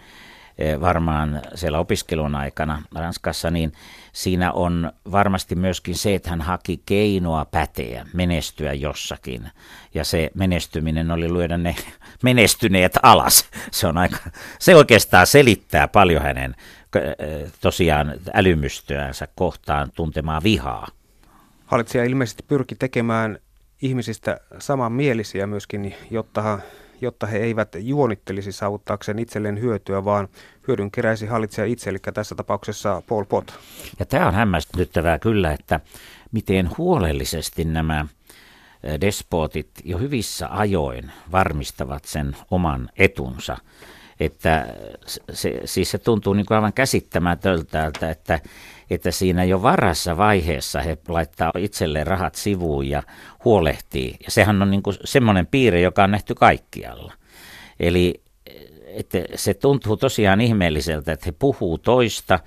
varmaan 0.81 1.41
siellä 1.55 1.79
opiskelun 1.79 2.35
aikana 2.35 2.83
Ranskassa, 2.95 3.51
niin 3.51 3.71
siinä 4.13 4.51
on 4.51 4.91
varmasti 5.11 5.55
myöskin 5.55 5.95
se, 5.95 6.15
että 6.15 6.29
hän 6.29 6.41
haki 6.41 6.81
keinoa 6.85 7.45
päteä, 7.45 8.05
menestyä 8.13 8.73
jossakin. 8.73 9.49
Ja 9.93 10.03
se 10.03 10.31
menestyminen 10.33 11.11
oli 11.11 11.33
lyödä 11.33 11.57
ne 11.57 11.75
menestyneet 12.23 12.99
alas. 13.03 13.49
Se, 13.71 13.87
on 13.87 13.97
aika, 13.97 14.17
se 14.59 14.75
oikeastaan 14.75 15.27
selittää 15.27 15.87
paljon 15.87 16.21
hänen 16.23 16.55
eh, 16.95 17.51
tosiaan 17.61 18.13
älymystöänsä 18.33 19.27
kohtaan 19.35 19.91
tuntemaa 19.95 20.43
vihaa. 20.43 20.87
Hallitsija 21.65 22.03
ilmeisesti 22.03 22.43
pyrki 22.47 22.75
tekemään 22.75 23.39
ihmisistä 23.81 24.39
samanmielisiä 24.59 25.47
myöskin, 25.47 25.95
jotta 26.11 26.59
jotta 27.01 27.27
he 27.27 27.37
eivät 27.37 27.75
juonittelisi 27.79 28.51
saavuttaakseen 28.51 29.19
itselleen 29.19 29.61
hyötyä, 29.61 30.05
vaan 30.05 30.27
hyödyn 30.67 30.91
keräisi 30.91 31.25
hallitsija 31.25 31.67
itse, 31.67 31.89
eli 31.89 31.99
tässä 32.13 32.35
tapauksessa 32.35 33.01
Paul 33.09 33.25
Pot. 33.25 33.59
Ja 33.99 34.05
tämä 34.05 34.27
on 34.27 34.33
hämmästyttävää 34.33 35.19
kyllä, 35.19 35.51
että 35.51 35.79
miten 36.31 36.69
huolellisesti 36.77 37.65
nämä 37.65 38.05
despotit 39.01 39.69
jo 39.83 39.97
hyvissä 39.97 40.47
ajoin 40.51 41.11
varmistavat 41.31 42.05
sen 42.05 42.35
oman 42.51 42.89
etunsa. 42.97 43.57
Että 44.19 44.67
se, 45.33 45.62
siis 45.65 45.91
se 45.91 45.97
tuntuu 45.97 46.33
niin 46.33 46.45
kuin 46.45 46.55
aivan 46.55 46.74
käsittämätöltä, 46.74 47.86
että 47.86 48.39
että 48.89 49.12
siinä 49.12 49.43
jo 49.43 49.62
varassa 49.62 50.17
vaiheessa 50.17 50.81
he 50.81 50.97
laittaa 51.07 51.51
itselleen 51.57 52.07
rahat 52.07 52.36
sivuun 52.36 52.89
ja 52.89 53.03
huolehtii. 53.45 54.15
Ja 54.25 54.31
sehän 54.31 54.62
on 54.62 54.71
niin 54.71 54.83
kuin 54.83 54.97
semmoinen 55.03 55.47
piirre, 55.47 55.81
joka 55.81 56.03
on 56.03 56.12
nähty 56.12 56.36
kaikkialla. 56.36 57.13
Eli 57.79 58.21
että 58.88 59.17
se 59.36 59.53
tuntuu 59.53 59.97
tosiaan 59.97 60.41
ihmeelliseltä, 60.41 61.12
että 61.12 61.25
he 61.25 61.31
puhuu 61.31 61.77
toista 61.77 62.39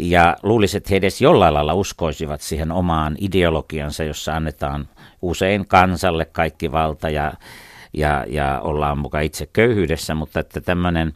ja 0.00 0.36
luulisi, 0.42 0.76
että 0.76 0.88
he 0.90 0.96
edes 0.96 1.20
jollain 1.20 1.54
lailla 1.54 1.74
uskoisivat 1.74 2.40
siihen 2.40 2.72
omaan 2.72 3.16
ideologiansa, 3.20 4.04
jossa 4.04 4.36
annetaan 4.36 4.88
usein 5.22 5.66
kansalle 5.66 6.24
kaikki 6.24 6.72
valta 6.72 7.10
ja, 7.10 7.32
ja, 7.92 8.24
ja 8.28 8.60
ollaan 8.60 8.98
mukaan 8.98 9.24
itse 9.24 9.46
köyhyydessä, 9.52 10.14
mutta 10.14 10.40
että 10.40 10.60
tämmöinen 10.60 11.12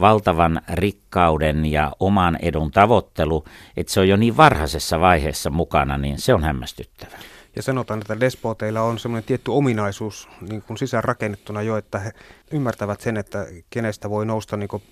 valtavan 0.00 0.60
rikkauden 0.72 1.66
ja 1.66 1.92
oman 2.00 2.38
edun 2.42 2.70
tavoittelu, 2.70 3.44
että 3.76 3.92
se 3.92 4.00
on 4.00 4.08
jo 4.08 4.16
niin 4.16 4.36
varhaisessa 4.36 5.00
vaiheessa 5.00 5.50
mukana, 5.50 5.98
niin 5.98 6.18
se 6.18 6.34
on 6.34 6.42
hämmästyttävää. 6.42 7.18
Ja 7.56 7.62
sanotaan, 7.62 8.00
että 8.00 8.20
despoteilla 8.20 8.82
on 8.82 8.98
semmoinen 8.98 9.24
tietty 9.24 9.50
ominaisuus 9.50 10.28
niin 10.48 10.62
kuin 10.62 10.78
sisäänrakennettuna 10.78 11.62
jo, 11.62 11.76
että 11.76 11.98
he 11.98 12.12
ymmärtävät 12.50 13.00
sen, 13.00 13.16
että 13.16 13.46
kenestä 13.70 14.10
voi 14.10 14.26
nousta 14.26 14.56
niin 14.56 14.68
kuin 14.68 14.82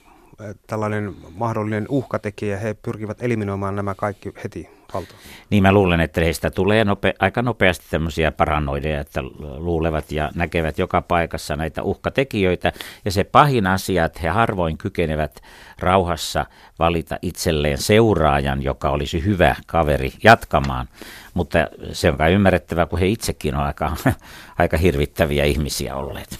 tällainen 0.66 1.14
mahdollinen 1.34 1.86
uhkatekijä, 1.88 2.58
he 2.58 2.74
pyrkivät 2.74 3.22
eliminoimaan 3.22 3.76
nämä 3.76 3.94
kaikki 3.94 4.32
heti 4.44 4.79
alta. 4.94 5.14
Niin 5.50 5.62
mä 5.62 5.72
luulen, 5.72 6.00
että 6.00 6.20
heistä 6.20 6.50
tulee 6.50 6.84
nope, 6.84 7.14
aika 7.18 7.42
nopeasti 7.42 7.84
tämmöisiä 7.90 8.32
paranoideja, 8.32 9.00
että 9.00 9.22
luulevat 9.38 10.12
ja 10.12 10.30
näkevät 10.34 10.78
joka 10.78 11.02
paikassa 11.02 11.56
näitä 11.56 11.82
uhkatekijöitä. 11.82 12.72
Ja 13.04 13.10
se 13.12 13.24
pahin 13.24 13.66
asia, 13.66 14.04
että 14.04 14.20
he 14.22 14.28
harvoin 14.28 14.78
kykenevät 14.78 15.40
rauhassa 15.78 16.46
valita 16.78 17.18
itselleen 17.22 17.78
seuraajan, 17.78 18.62
joka 18.62 18.90
olisi 18.90 19.24
hyvä 19.24 19.56
kaveri 19.66 20.12
jatkamaan. 20.22 20.88
Mutta 21.34 21.58
se 21.92 22.10
on 22.10 22.16
kai 22.16 22.32
ymmärrettävää, 22.32 22.86
kun 22.86 22.98
he 22.98 23.06
itsekin 23.06 23.54
on 23.54 23.62
aika, 23.62 23.96
aika 24.58 24.76
hirvittäviä 24.76 25.44
ihmisiä 25.44 25.96
olleet. 25.96 26.38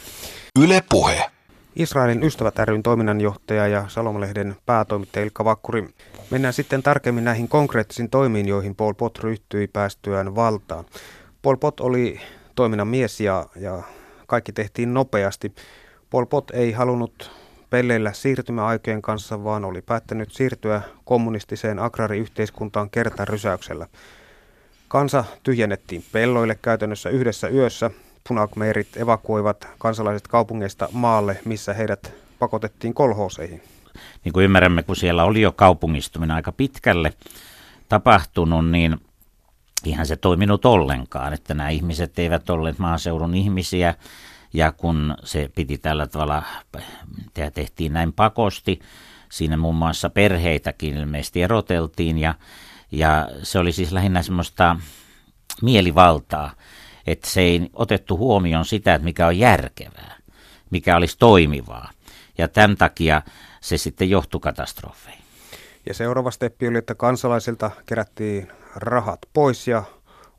Yle 0.59 0.83
puhe. 0.90 1.30
Israelin 1.77 2.23
ystävät 2.23 2.59
ryn 2.59 2.83
toiminnanjohtaja 2.83 3.67
ja 3.67 3.85
Salomalehden 3.89 4.57
päätoimittaja 4.67 5.25
Ilkka 5.25 5.45
Vakkuri. 5.45 5.89
Mennään 6.31 6.55
sitten 6.55 6.83
tarkemmin 6.83 7.25
näihin 7.25 7.49
konkreettisiin 7.49 8.11
toimiin, 8.11 8.49
joihin 8.49 8.75
Paul 8.75 8.95
Pot 8.95 9.19
ryhtyi 9.19 9.67
päästyään 9.67 10.35
valtaan. 10.35 10.85
Paul 11.43 11.57
Pot 11.57 11.81
oli 11.81 12.21
toiminnan 12.55 12.89
mies 12.89 13.21
ja, 13.21 13.47
ja 13.57 13.83
kaikki 14.27 14.53
tehtiin 14.53 14.95
nopeasti. 14.95 15.55
Paul 16.11 16.27
Pot 16.27 16.50
ei 16.50 16.73
halunnut 16.73 17.31
pelleillä 17.71 18.12
siirtymäaikojen 18.12 19.03
kanssa, 19.03 19.45
vaan 19.45 19.65
oli 19.65 19.83
päättänyt 19.83 20.33
siirtyä 20.33 20.83
kommunistiseen 21.05 21.79
agrariyhteiskuntaan 21.79 22.91
kertarysäyksellä. 22.91 23.87
Kansa 24.89 25.25
tyhjennettiin 25.43 26.05
pelloille 26.12 26.59
käytännössä 26.62 27.11
yhdessä 27.11 27.49
yössä 27.49 27.91
punakmeerit 28.29 28.97
evakuoivat 28.97 29.69
kansalaiset 29.79 30.29
kaupungeista 30.29 30.89
maalle, 30.93 31.41
missä 31.45 31.75
heidät 31.75 32.12
pakotettiin 32.39 32.95
kolhooseihin. 32.95 33.62
Niin 34.25 34.33
kuin 34.33 34.45
ymmärrämme, 34.45 34.83
kun 34.83 34.97
siellä 34.97 35.25
oli 35.25 35.41
jo 35.41 35.53
kaupungistuminen 35.53 36.37
aika 36.37 36.53
pitkälle 36.53 37.12
tapahtunut, 37.89 38.71
niin 38.71 39.00
ihan 39.85 40.07
se 40.07 40.17
toiminut 40.17 40.65
ollenkaan, 40.65 41.33
että 41.33 41.55
nämä 41.55 41.69
ihmiset 41.69 42.19
eivät 42.19 42.50
olleet 42.50 42.79
maaseudun 42.79 43.35
ihmisiä, 43.35 43.95
ja 44.53 44.73
kun 44.73 45.15
se 45.25 45.50
piti 45.55 45.79
tällä 45.79 46.07
tavalla, 46.07 46.43
tehtiin 47.55 47.93
näin 47.93 48.12
pakosti, 48.12 48.81
siinä 49.29 49.57
muun 49.57 49.75
muassa 49.75 50.11
perheitäkin 50.11 50.97
ilmeisesti 50.97 51.43
eroteltiin, 51.43 52.19
ja, 52.19 52.35
ja 52.93 53.29
se 53.43 53.59
oli 53.59 53.73
siis 53.73 53.93
lähinnä 53.93 54.23
semmoista 54.23 54.77
mielivaltaa, 55.62 56.53
että 57.07 57.30
se 57.30 57.40
ei 57.40 57.71
otettu 57.73 58.16
huomioon 58.16 58.64
sitä, 58.64 58.95
että 58.95 59.04
mikä 59.04 59.26
on 59.26 59.38
järkevää, 59.38 60.16
mikä 60.71 60.97
olisi 60.97 61.19
toimivaa. 61.19 61.90
Ja 62.38 62.49
tämän 62.49 62.76
takia 62.76 63.23
se 63.61 63.78
sitten 63.78 64.11
johtui 64.11 64.40
katastrofeihin. 64.40 65.25
Ja 65.87 65.95
seuraava 65.95 66.30
steppi 66.30 66.69
oli, 66.69 66.78
että 66.78 66.95
kansalaisilta 66.95 67.71
kerättiin 67.87 68.49
rahat 68.76 69.19
pois 69.33 69.69
ja 69.69 69.83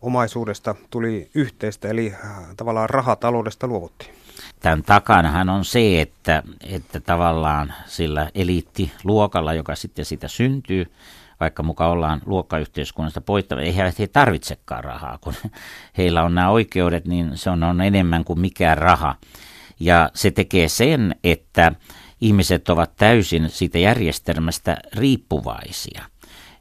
omaisuudesta 0.01 0.75
tuli 0.89 1.30
yhteistä, 1.36 1.88
eli 1.88 2.13
äh, 2.24 2.30
tavallaan 2.58 2.89
rahataloudesta 2.89 3.68
luovuttiin. 3.68 4.15
Tämän 4.60 4.84
takanahan 4.84 5.50
on 5.50 5.65
se, 5.65 6.01
että, 6.01 6.44
että 6.70 7.00
tavallaan 7.00 7.74
sillä 7.86 8.32
eliittiluokalla, 8.36 9.53
joka 9.53 9.75
sitten 9.75 10.06
sitä 10.06 10.27
syntyy, 10.27 10.91
vaikka 11.41 11.63
muka 11.63 11.88
ollaan 11.88 12.21
luokkayhteiskunnasta 12.25 13.21
poittava, 13.21 13.62
ei 13.62 13.75
he 13.75 14.07
tarvitsekaan 14.07 14.83
rahaa, 14.83 15.17
kun 15.21 15.33
heillä 15.98 16.24
on 16.24 16.36
nämä 16.36 16.50
oikeudet, 16.50 17.05
niin 17.05 17.38
se 17.38 17.50
on, 17.50 17.63
on 17.63 17.81
enemmän 17.81 18.24
kuin 18.24 18.39
mikään 18.39 18.77
raha. 18.77 19.15
Ja 19.79 20.10
se 20.13 20.31
tekee 20.31 20.67
sen, 20.67 21.15
että 21.24 21.71
ihmiset 22.21 22.69
ovat 22.69 22.95
täysin 22.95 23.50
siitä 23.50 23.77
järjestelmästä 23.77 24.77
riippuvaisia. 24.93 26.03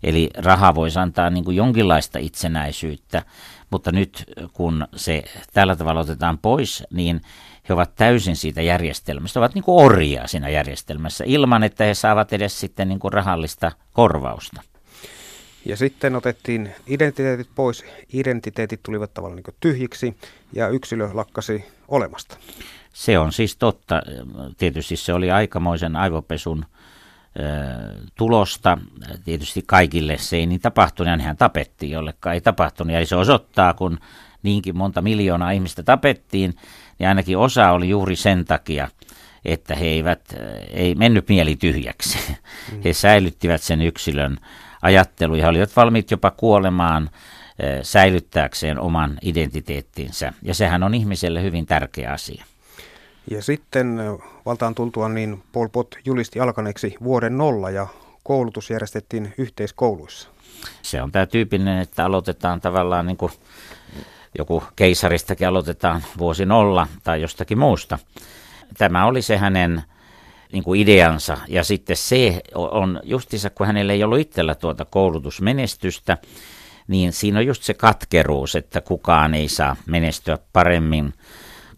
Eli 0.02 0.30
raha 0.36 0.74
voisi 0.74 0.98
antaa 0.98 1.30
niin 1.30 1.44
kuin 1.44 1.56
jonkinlaista 1.56 2.18
itsenäisyyttä, 2.18 3.22
mutta 3.70 3.92
nyt 3.92 4.24
kun 4.52 4.88
se 4.96 5.24
tällä 5.52 5.76
tavalla 5.76 6.00
otetaan 6.00 6.38
pois, 6.38 6.84
niin 6.90 7.20
he 7.68 7.74
ovat 7.74 7.94
täysin 7.94 8.36
siitä 8.36 8.62
järjestelmästä, 8.62 9.40
ovat 9.40 9.54
niin 9.54 9.64
kuin 9.64 9.84
orjia 9.84 10.26
siinä 10.26 10.48
järjestelmässä, 10.48 11.24
ilman 11.26 11.62
että 11.62 11.84
he 11.84 11.94
saavat 11.94 12.32
edes 12.32 12.60
sitten 12.60 12.88
niin 12.88 12.98
kuin 12.98 13.12
rahallista 13.12 13.72
korvausta. 13.92 14.62
Ja 15.64 15.76
sitten 15.76 16.16
otettiin 16.16 16.70
identiteetit 16.86 17.48
pois, 17.54 17.84
identiteetit 18.12 18.80
tulivat 18.82 19.14
tavallaan 19.14 19.42
niin 19.46 19.56
tyhjiksi 19.60 20.16
ja 20.52 20.68
yksilö 20.68 21.08
lakkasi 21.12 21.64
olemasta. 21.88 22.36
Se 22.92 23.18
on 23.18 23.32
siis 23.32 23.56
totta. 23.56 24.02
Tietysti 24.58 24.96
se 24.96 25.12
oli 25.12 25.30
aikamoisen 25.30 25.96
aivopesun 25.96 26.64
tulosta. 28.14 28.78
Tietysti 29.24 29.62
kaikille 29.66 30.18
se 30.18 30.36
ei 30.36 30.46
niin 30.46 30.60
tapahtunut, 30.60 31.18
ja 31.18 31.24
hän 31.24 31.36
tapettiin, 31.36 31.92
jollekaan 31.92 32.34
ei 32.34 32.40
tapahtunut. 32.40 32.94
Ja 32.94 33.06
se 33.06 33.16
osoittaa, 33.16 33.74
kun 33.74 33.98
niinkin 34.42 34.76
monta 34.76 35.02
miljoonaa 35.02 35.50
ihmistä 35.50 35.82
tapettiin, 35.82 36.54
niin 36.98 37.08
ainakin 37.08 37.38
osa 37.38 37.70
oli 37.70 37.88
juuri 37.88 38.16
sen 38.16 38.44
takia, 38.44 38.88
että 39.44 39.74
he 39.74 39.86
eivät, 39.86 40.36
ei 40.70 40.94
mennyt 40.94 41.28
mieli 41.28 41.56
tyhjäksi. 41.56 42.18
Mm. 42.72 42.80
He 42.84 42.92
säilyttivät 42.92 43.62
sen 43.62 43.82
yksilön 43.82 44.38
ajattelu 44.82 45.34
ja 45.34 45.42
he 45.42 45.48
olivat 45.48 45.76
valmiit 45.76 46.10
jopa 46.10 46.30
kuolemaan 46.30 47.10
säilyttääkseen 47.82 48.78
oman 48.80 49.18
identiteettinsä. 49.22 50.32
Ja 50.42 50.54
sehän 50.54 50.82
on 50.82 50.94
ihmiselle 50.94 51.42
hyvin 51.42 51.66
tärkeä 51.66 52.12
asia. 52.12 52.44
Ja 53.30 53.42
sitten 53.42 53.98
valtaan 54.46 54.74
tultua 54.74 55.08
niin 55.08 55.42
Pol 55.52 55.68
Pot 55.72 55.94
julisti 56.04 56.40
alkaneeksi 56.40 56.94
vuoden 57.04 57.38
nolla 57.38 57.70
ja 57.70 57.86
koulutus 58.22 58.70
järjestettiin 58.70 59.34
yhteiskouluissa. 59.38 60.28
Se 60.82 61.02
on 61.02 61.12
tämä 61.12 61.26
tyypillinen, 61.26 61.78
että 61.78 62.04
aloitetaan 62.04 62.60
tavallaan 62.60 63.06
niin 63.06 63.16
kuin 63.16 63.32
joku 64.38 64.62
keisaristakin 64.76 65.48
aloitetaan 65.48 66.02
vuosi 66.18 66.46
nolla 66.46 66.86
tai 67.04 67.22
jostakin 67.22 67.58
muusta. 67.58 67.98
Tämä 68.78 69.06
oli 69.06 69.22
se 69.22 69.36
hänen 69.36 69.82
niin 70.52 70.64
kuin 70.64 70.80
ideansa. 70.80 71.38
Ja 71.48 71.64
sitten 71.64 71.96
se 71.96 72.42
on 72.54 73.00
justissa, 73.02 73.50
kun 73.50 73.66
hänellä 73.66 73.92
ei 73.92 74.04
ollut 74.04 74.18
itsellä 74.18 74.54
tuota 74.54 74.84
koulutusmenestystä, 74.84 76.18
niin 76.88 77.12
siinä 77.12 77.38
on 77.38 77.46
just 77.46 77.62
se 77.62 77.74
katkeruus, 77.74 78.56
että 78.56 78.80
kukaan 78.80 79.34
ei 79.34 79.48
saa 79.48 79.76
menestyä 79.86 80.38
paremmin 80.52 81.14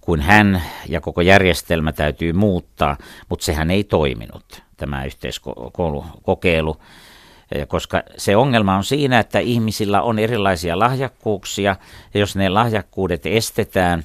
kuin 0.01 0.21
hän 0.21 0.63
ja 0.89 1.01
koko 1.01 1.21
järjestelmä 1.21 1.93
täytyy 1.93 2.33
muuttaa, 2.33 2.97
mutta 3.29 3.45
sehän 3.45 3.71
ei 3.71 3.85
toiminut, 3.85 4.63
tämä 4.77 5.05
yhteiskoulukokeilu, 5.05 6.77
koska 7.69 8.03
se 8.17 8.37
ongelma 8.37 8.77
on 8.77 8.85
siinä, 8.85 9.19
että 9.19 9.39
ihmisillä 9.39 10.03
on 10.03 10.19
erilaisia 10.19 10.79
lahjakkuuksia, 10.79 11.77
ja 12.15 12.21
jos 12.21 12.37
ne 12.37 12.49
lahjakkuudet 12.49 13.27
estetään, 13.27 14.05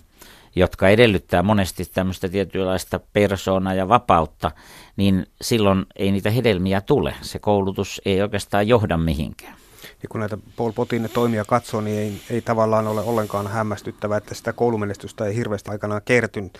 jotka 0.57 0.89
edellyttää 0.89 1.43
monesti 1.43 1.85
tämmöistä 1.93 2.29
tietynlaista 2.29 2.99
persoonaa 3.13 3.73
ja 3.73 3.89
vapautta, 3.89 4.51
niin 4.97 5.25
silloin 5.41 5.85
ei 5.95 6.11
niitä 6.11 6.29
hedelmiä 6.29 6.81
tule. 6.81 7.15
Se 7.21 7.39
koulutus 7.39 8.01
ei 8.05 8.21
oikeastaan 8.21 8.67
johda 8.67 8.97
mihinkään. 8.97 9.55
Ja 10.03 10.10
kun 10.10 10.19
näitä 10.19 10.38
Paul 10.55 10.71
Potin 10.71 11.10
toimia 11.13 11.45
katsoo, 11.45 11.82
niin 11.82 11.99
ei, 11.99 12.21
ei 12.29 12.41
tavallaan 12.41 12.88
ole 12.88 13.01
ollenkaan 13.01 13.47
hämmästyttävää, 13.47 14.17
että 14.17 14.36
sitä 14.36 14.53
koulumenestystä 14.53 15.25
ei 15.25 15.36
hirveästi 15.36 15.71
aikanaan 15.71 16.01
kertynyt. 16.05 16.58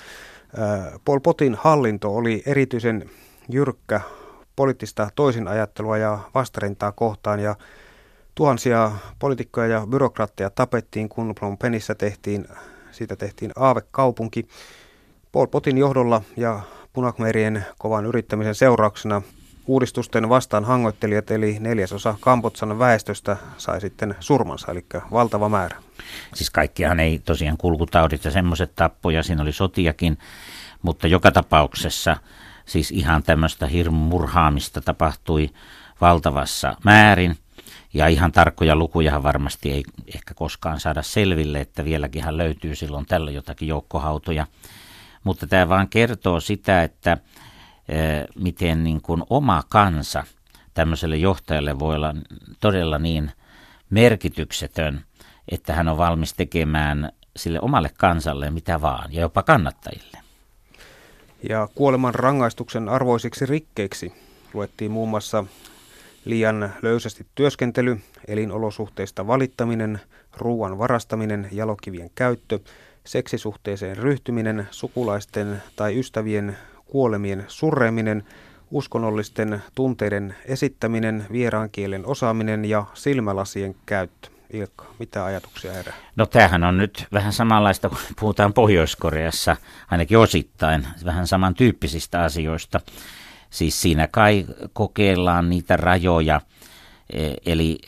Paul 1.06 1.20
Potin 1.20 1.56
hallinto 1.56 2.16
oli 2.16 2.44
erityisen 2.46 3.10
jyrkkä 3.50 4.02
poliittista 4.56 5.10
toisinajattelua 5.16 5.98
ja 5.98 6.20
vastarintaa 6.36 6.92
kohtaan 6.92 7.40
ja 7.40 7.56
tuhansia 8.36 8.92
poliitikkoja 9.20 9.68
ja 9.68 9.88
byrokraatteja 9.90 10.50
tapettiin, 10.50 11.10
kun 11.10 11.36
Phnom 11.40 11.58
Penhissä 11.58 11.96
tehtiin, 11.96 12.48
siitä 12.98 13.16
tehtiin 13.16 13.52
aavekaupunki. 13.56 14.48
Paul 15.32 15.48
Potin 15.48 15.78
johdolla 15.78 16.22
ja 16.38 16.60
punakmerien 16.94 17.66
kovan 17.78 18.06
yrittämisen 18.06 18.56
seurauksena 18.56 19.22
uudistusten 19.68 20.30
vastaan 20.30 20.66
hangoittelijat, 20.66 21.32
eli 21.32 21.58
neljäsosa 21.60 22.16
Kambotsan 22.20 22.80
väestöstä 22.80 23.38
sai 23.58 23.82
sitten 23.82 24.16
surmansa, 24.20 24.72
eli 24.72 24.86
valtava 25.12 25.50
määrä. 25.50 25.78
Siis 26.36 26.50
kaikkihan 26.50 27.00
ei 27.00 27.20
tosiaan 27.20 27.58
kulkutaudit 27.58 28.26
ja 28.26 28.32
semmoiset 28.32 28.76
tappoja, 28.76 29.24
siinä 29.24 29.42
oli 29.42 29.54
sotiakin, 29.54 30.18
mutta 30.82 31.08
joka 31.08 31.32
tapauksessa 31.32 32.18
siis 32.66 32.92
ihan 32.92 33.24
tämmöistä 33.24 33.68
hirmurhaamista 33.68 34.82
tapahtui 34.82 35.50
valtavassa 36.02 36.76
määrin. 36.84 37.38
Ja 37.94 38.08
ihan 38.08 38.32
tarkkoja 38.32 38.76
lukuja 38.76 39.24
varmasti 39.24 39.72
ei 39.72 39.84
ehkä 40.16 40.34
koskaan 40.34 40.80
saada 40.80 41.02
selville, 41.02 41.60
että 41.62 41.86
vieläkin 41.86 42.38
löytyy 42.38 42.76
silloin 42.76 43.06
tällä 43.06 43.32
jotakin 43.32 43.68
joukkohautoja. 43.68 44.48
Mutta 45.24 45.48
tämä 45.48 45.70
vaan 45.70 45.90
kertoo 45.90 46.40
sitä, 46.40 46.84
että 46.84 47.18
miten 48.36 48.84
niin 48.84 49.02
kuin 49.02 49.24
oma 49.30 49.64
kansa 49.70 50.24
tämmöiselle 50.74 51.18
johtajalle 51.18 51.80
voi 51.80 51.96
olla 51.96 52.16
todella 52.60 53.00
niin 53.00 53.32
merkityksetön, 53.90 55.04
että 55.52 55.74
hän 55.74 55.88
on 55.88 55.98
valmis 55.98 56.34
tekemään 56.34 57.12
sille 57.36 57.60
omalle 57.62 57.92
kansalle 57.98 58.52
mitä 58.52 58.82
vaan, 58.82 59.14
ja 59.14 59.22
jopa 59.22 59.44
kannattajille. 59.44 60.18
Ja 61.50 61.68
kuoleman 61.76 62.16
rangaistuksen 62.16 62.90
arvoisiksi 62.90 63.46
rikkeiksi 63.46 64.14
luettiin 64.54 64.92
muun 64.92 65.10
muassa 65.10 65.46
liian 66.30 66.74
löysästi 66.82 67.26
työskentely, 67.36 67.98
elinolosuhteista 68.28 69.28
valittaminen, 69.28 70.00
ruoan 70.38 70.78
varastaminen, 70.78 71.50
jalokivien 71.52 72.10
käyttö, 72.16 72.60
seksisuhteeseen 73.04 73.98
ryhtyminen, 73.98 74.68
sukulaisten 74.72 75.62
tai 75.76 76.00
ystävien 76.00 76.58
kuolemien 76.86 77.46
surreeminen, 77.48 78.24
uskonnollisten 78.72 79.62
tunteiden 79.76 80.36
esittäminen, 80.46 81.26
vieraan 81.32 81.70
kielen 81.70 82.06
osaaminen 82.06 82.66
ja 82.66 82.86
silmälasien 82.94 83.76
käyttö. 83.86 84.30
Ilkka, 84.54 84.86
mitä 85.00 85.26
ajatuksia 85.26 85.74
herää? 85.74 85.94
No 86.16 86.26
tämähän 86.26 86.64
on 86.64 86.78
nyt 86.78 87.08
vähän 87.14 87.34
samanlaista, 87.34 87.90
kun 87.90 87.98
puhutaan 88.20 88.54
Pohjois-Koreassa, 88.54 89.58
ainakin 89.92 90.18
osittain, 90.18 90.88
vähän 91.06 91.28
samantyyppisistä 91.28 92.22
asioista. 92.22 92.80
Siis 93.50 93.82
siinä 93.82 94.08
kai 94.08 94.46
kokeillaan 94.74 95.50
niitä 95.50 95.78
rajoja, 95.78 96.42
e, 97.14 97.34
eli, 97.46 97.80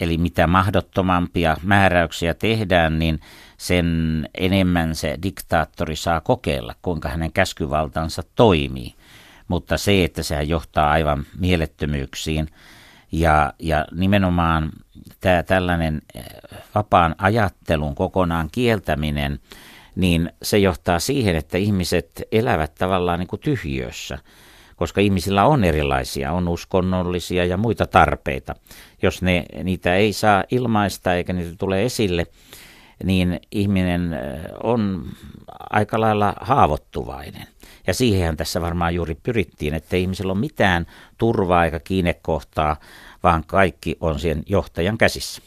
eli 0.00 0.18
mitä 0.18 0.46
mahdottomampia 0.46 1.56
määräyksiä 1.62 2.34
tehdään, 2.34 2.98
niin 2.98 3.20
sen 3.56 4.28
enemmän 4.34 4.94
se 4.94 5.18
diktaattori 5.22 5.96
saa 5.96 6.20
kokeilla, 6.20 6.74
kuinka 6.82 7.08
hänen 7.08 7.32
käskyvaltansa 7.32 8.22
toimii. 8.34 8.94
Mutta 9.48 9.78
se, 9.78 10.04
että 10.04 10.22
sehän 10.22 10.48
johtaa 10.48 10.90
aivan 10.90 11.26
mielettömyyksiin 11.38 12.48
ja, 13.12 13.52
ja 13.58 13.86
nimenomaan 13.92 14.70
tämä 15.20 15.42
tällainen 15.42 16.02
eh, 16.14 16.24
vapaan 16.74 17.14
ajattelun 17.18 17.94
kokonaan 17.94 18.48
kieltäminen, 18.52 19.40
niin 19.96 20.32
se 20.42 20.58
johtaa 20.58 20.98
siihen, 20.98 21.36
että 21.36 21.58
ihmiset 21.58 22.22
elävät 22.32 22.74
tavallaan 22.74 23.18
niin 23.18 23.26
kuin 23.26 23.40
tyhjössä, 23.40 24.18
koska 24.76 25.00
ihmisillä 25.00 25.44
on 25.44 25.64
erilaisia, 25.64 26.32
on 26.32 26.48
uskonnollisia 26.48 27.44
ja 27.44 27.56
muita 27.56 27.86
tarpeita. 27.86 28.54
Jos 29.02 29.22
ne, 29.22 29.44
niitä 29.64 29.94
ei 29.94 30.12
saa 30.12 30.44
ilmaista 30.50 31.14
eikä 31.14 31.32
niitä 31.32 31.56
tule 31.58 31.84
esille, 31.84 32.26
niin 33.04 33.40
ihminen 33.50 34.18
on 34.62 35.04
aika 35.70 36.00
lailla 36.00 36.34
haavoittuvainen. 36.40 37.46
Ja 37.86 37.94
siihen 37.94 38.36
tässä 38.36 38.60
varmaan 38.60 38.94
juuri 38.94 39.14
pyrittiin, 39.14 39.74
että 39.74 39.96
ihmisellä 39.96 40.32
on 40.32 40.38
mitään 40.38 40.86
turvaa 41.18 41.64
eikä 41.64 41.80
kiinnekohtaa, 41.80 42.76
vaan 43.22 43.44
kaikki 43.46 43.96
on 44.00 44.18
sen 44.18 44.42
johtajan 44.46 44.98
käsissä. 44.98 45.42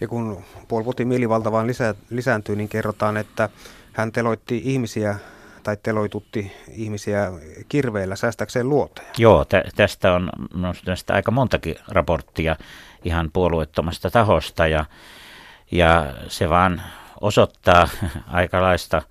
Ja 0.00 0.08
kun 0.08 0.42
Paul 0.68 0.84
Potin 0.84 1.08
mielivalta 1.08 1.52
vaan 1.52 1.66
lisä, 1.66 1.94
lisääntyy, 2.10 2.56
niin 2.56 2.68
kerrotaan, 2.68 3.16
että 3.16 3.48
hän 3.92 4.12
teloitti 4.12 4.62
ihmisiä 4.64 5.16
tai 5.62 5.76
teloitutti 5.82 6.52
ihmisiä 6.68 7.32
kirveillä 7.68 8.16
säästäkseen 8.16 8.68
luoteja. 8.68 9.08
Joo, 9.18 9.44
tä- 9.44 9.64
tästä 9.76 10.12
on 10.12 10.30
tästä 10.84 11.14
aika 11.14 11.30
montakin 11.30 11.76
raporttia 11.88 12.56
ihan 13.04 13.30
puolueettomasta 13.32 14.10
tahosta 14.10 14.66
ja 14.66 14.84
Ja 15.72 16.14
se 16.28 16.48
vaan 16.48 16.82
osoittaa 17.20 17.88
aikalaista 18.26 19.02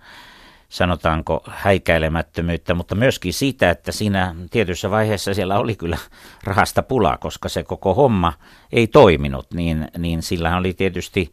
sanotaanko 0.70 1.44
häikäilemättömyyttä, 1.48 2.74
mutta 2.74 2.96
myöskin 2.96 3.34
sitä, 3.34 3.70
että 3.70 3.92
siinä 3.92 4.36
tietyssä 4.52 4.92
vaiheessa 4.92 5.34
siellä 5.34 5.60
oli 5.60 5.76
kyllä 5.76 5.98
rahasta 6.44 6.84
pulaa, 6.84 7.18
koska 7.18 7.50
se 7.50 7.64
koko 7.64 7.94
homma 7.94 8.34
ei 8.72 8.88
toiminut, 8.88 9.54
niin, 9.54 9.88
niin 9.98 10.22
sillä 10.22 10.58
oli 10.58 10.74
tietysti 10.74 11.32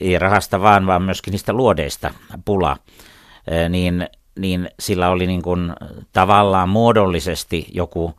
ei 0.00 0.18
rahasta 0.18 0.60
vaan, 0.60 0.86
vaan 0.86 1.02
myöskin 1.02 1.32
niistä 1.32 1.52
luodeista 1.52 2.14
pula, 2.44 2.76
niin, 3.68 4.08
niin 4.38 4.70
sillä 4.80 5.08
oli 5.08 5.26
niin 5.26 5.42
kuin 5.42 5.72
tavallaan 6.12 6.68
muodollisesti 6.68 7.66
joku 7.74 8.14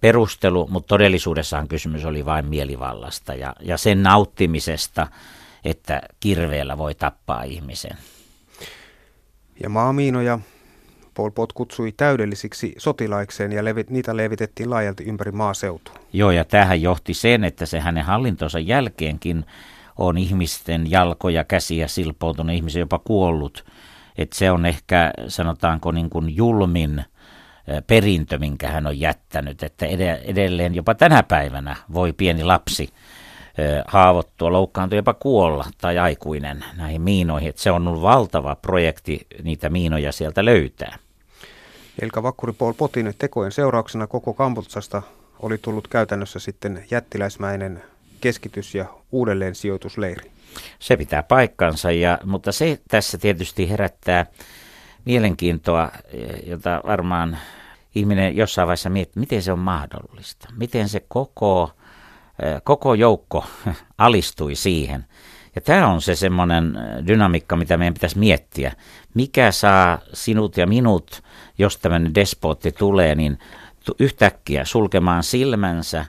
perustelu, 0.00 0.68
mutta 0.70 0.88
todellisuudessaan 0.88 1.68
kysymys 1.68 2.04
oli 2.04 2.24
vain 2.24 2.46
mielivallasta 2.46 3.34
ja, 3.34 3.54
ja 3.60 3.76
sen 3.76 4.02
nauttimisesta, 4.02 5.06
että 5.64 6.02
kirveellä 6.20 6.78
voi 6.78 6.94
tappaa 6.94 7.42
ihmisen. 7.42 7.96
Ja 9.62 9.68
maamiinoja 9.68 10.38
Pol 11.14 11.30
Pot 11.30 11.52
kutsui 11.52 11.92
täydellisiksi 11.92 12.74
sotilaikseen 12.78 13.52
ja 13.52 13.64
levit, 13.64 13.90
niitä 13.90 14.16
levitettiin 14.16 14.70
laajalti 14.70 15.04
ympäri 15.04 15.32
maaseutua. 15.32 15.94
Joo, 16.12 16.30
ja 16.30 16.44
tähän 16.44 16.82
johti 16.82 17.14
sen, 17.14 17.44
että 17.44 17.66
se 17.66 17.80
hänen 17.80 18.04
hallintonsa 18.04 18.58
jälkeenkin 18.58 19.44
on 19.98 20.18
ihmisten 20.18 20.90
jalkoja, 20.90 21.44
käsiä 21.44 21.88
silpoutunut, 21.88 22.56
ihmisiä 22.56 22.82
jopa 22.82 22.98
kuollut. 22.98 23.64
Että 24.18 24.36
se 24.36 24.50
on 24.50 24.66
ehkä, 24.66 25.12
sanotaanko, 25.28 25.92
niin 25.92 26.10
kuin 26.10 26.36
julmin 26.36 27.04
perintö, 27.86 28.38
minkä 28.38 28.68
hän 28.68 28.86
on 28.86 29.00
jättänyt, 29.00 29.62
että 29.62 29.86
edelleen 30.24 30.74
jopa 30.74 30.94
tänä 30.94 31.22
päivänä 31.22 31.76
voi 31.92 32.12
pieni 32.12 32.44
lapsi 32.44 32.88
haavoittua, 33.86 34.52
loukkaantua, 34.52 34.96
jopa 34.96 35.14
kuolla 35.14 35.64
tai 35.80 35.98
aikuinen 35.98 36.64
näihin 36.76 37.02
miinoihin. 37.02 37.48
Että 37.48 37.62
se 37.62 37.70
on 37.70 37.88
ollut 37.88 38.02
valtava 38.02 38.54
projekti 38.54 39.26
niitä 39.42 39.68
miinoja 39.68 40.12
sieltä 40.12 40.44
löytää. 40.44 40.98
Elka 42.02 42.22
Vakkuri 42.22 42.52
Paul 42.52 42.72
Potin 42.72 43.14
tekojen 43.18 43.52
seurauksena 43.52 44.06
koko 44.06 44.34
Kambodsasta 44.34 45.02
oli 45.40 45.58
tullut 45.58 45.88
käytännössä 45.88 46.38
sitten 46.38 46.84
jättiläismäinen 46.90 47.82
keskitys- 48.20 48.74
ja 48.74 48.86
uudelleen 49.12 49.54
sijoitusleiri. 49.54 50.33
Se 50.78 50.96
pitää 50.96 51.22
paikkansa, 51.22 51.90
ja, 51.90 52.18
mutta 52.24 52.52
se 52.52 52.80
tässä 52.88 53.18
tietysti 53.18 53.70
herättää 53.70 54.26
mielenkiintoa, 55.04 55.90
jota 56.46 56.80
varmaan 56.86 57.38
ihminen 57.94 58.36
jossain 58.36 58.66
vaiheessa 58.66 58.90
miettii, 58.90 59.20
miten 59.20 59.42
se 59.42 59.52
on 59.52 59.58
mahdollista. 59.58 60.48
Miten 60.56 60.88
se 60.88 61.04
koko, 61.08 61.70
koko 62.64 62.94
joukko 62.94 63.44
alistui 63.98 64.54
siihen. 64.54 65.04
Ja 65.54 65.60
tämä 65.60 65.86
on 65.86 66.02
se 66.02 66.14
semmoinen 66.14 66.78
dynamiikka, 67.06 67.56
mitä 67.56 67.76
meidän 67.76 67.94
pitäisi 67.94 68.18
miettiä. 68.18 68.72
Mikä 69.14 69.52
saa 69.52 69.98
sinut 70.12 70.56
ja 70.56 70.66
minut, 70.66 71.22
jos 71.58 71.78
tämmöinen 71.78 72.14
despootti 72.14 72.72
tulee, 72.72 73.14
niin 73.14 73.38
yhtäkkiä 73.98 74.64
sulkemaan 74.64 75.22
silmänsä 75.22 76.06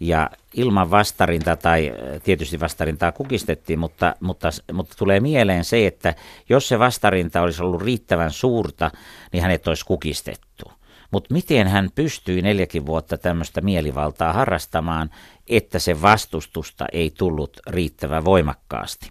ja 0.00 0.30
ilman 0.54 0.90
vastarinta 0.90 1.56
tai 1.56 1.92
tietysti 2.24 2.60
vastarintaa 2.60 3.12
kukistettiin, 3.12 3.78
mutta, 3.78 4.14
mutta, 4.20 4.50
mutta 4.72 4.94
tulee 4.98 5.20
mieleen 5.20 5.64
se, 5.64 5.86
että 5.86 6.14
jos 6.48 6.68
se 6.68 6.78
vastarinta 6.78 7.42
olisi 7.42 7.62
ollut 7.62 7.82
riittävän 7.82 8.30
suurta, 8.30 8.90
niin 9.32 9.42
hänet 9.42 9.68
olisi 9.68 9.84
kukistettu. 9.84 10.72
Mutta 11.10 11.34
miten 11.34 11.68
hän 11.68 11.90
pystyi 11.94 12.42
neljäkin 12.42 12.86
vuotta 12.86 13.18
tämmöistä 13.18 13.60
mielivaltaa 13.60 14.32
harrastamaan, 14.32 15.10
että 15.48 15.78
se 15.78 16.02
vastustusta 16.02 16.86
ei 16.92 17.12
tullut 17.18 17.60
riittävän 17.66 18.24
voimakkaasti? 18.24 19.10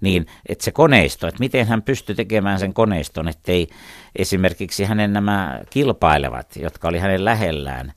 Niin, 0.00 0.26
että 0.48 0.64
se 0.64 0.72
koneisto, 0.72 1.26
että 1.26 1.40
miten 1.40 1.66
hän 1.66 1.82
pystyi 1.82 2.14
tekemään 2.14 2.58
sen 2.58 2.74
koneiston, 2.74 3.28
ettei 3.28 3.68
esimerkiksi 4.16 4.84
hänen 4.84 5.12
nämä 5.12 5.60
kilpailevat, 5.70 6.56
jotka 6.56 6.88
oli 6.88 6.98
hänen 6.98 7.24
lähellään, 7.24 7.92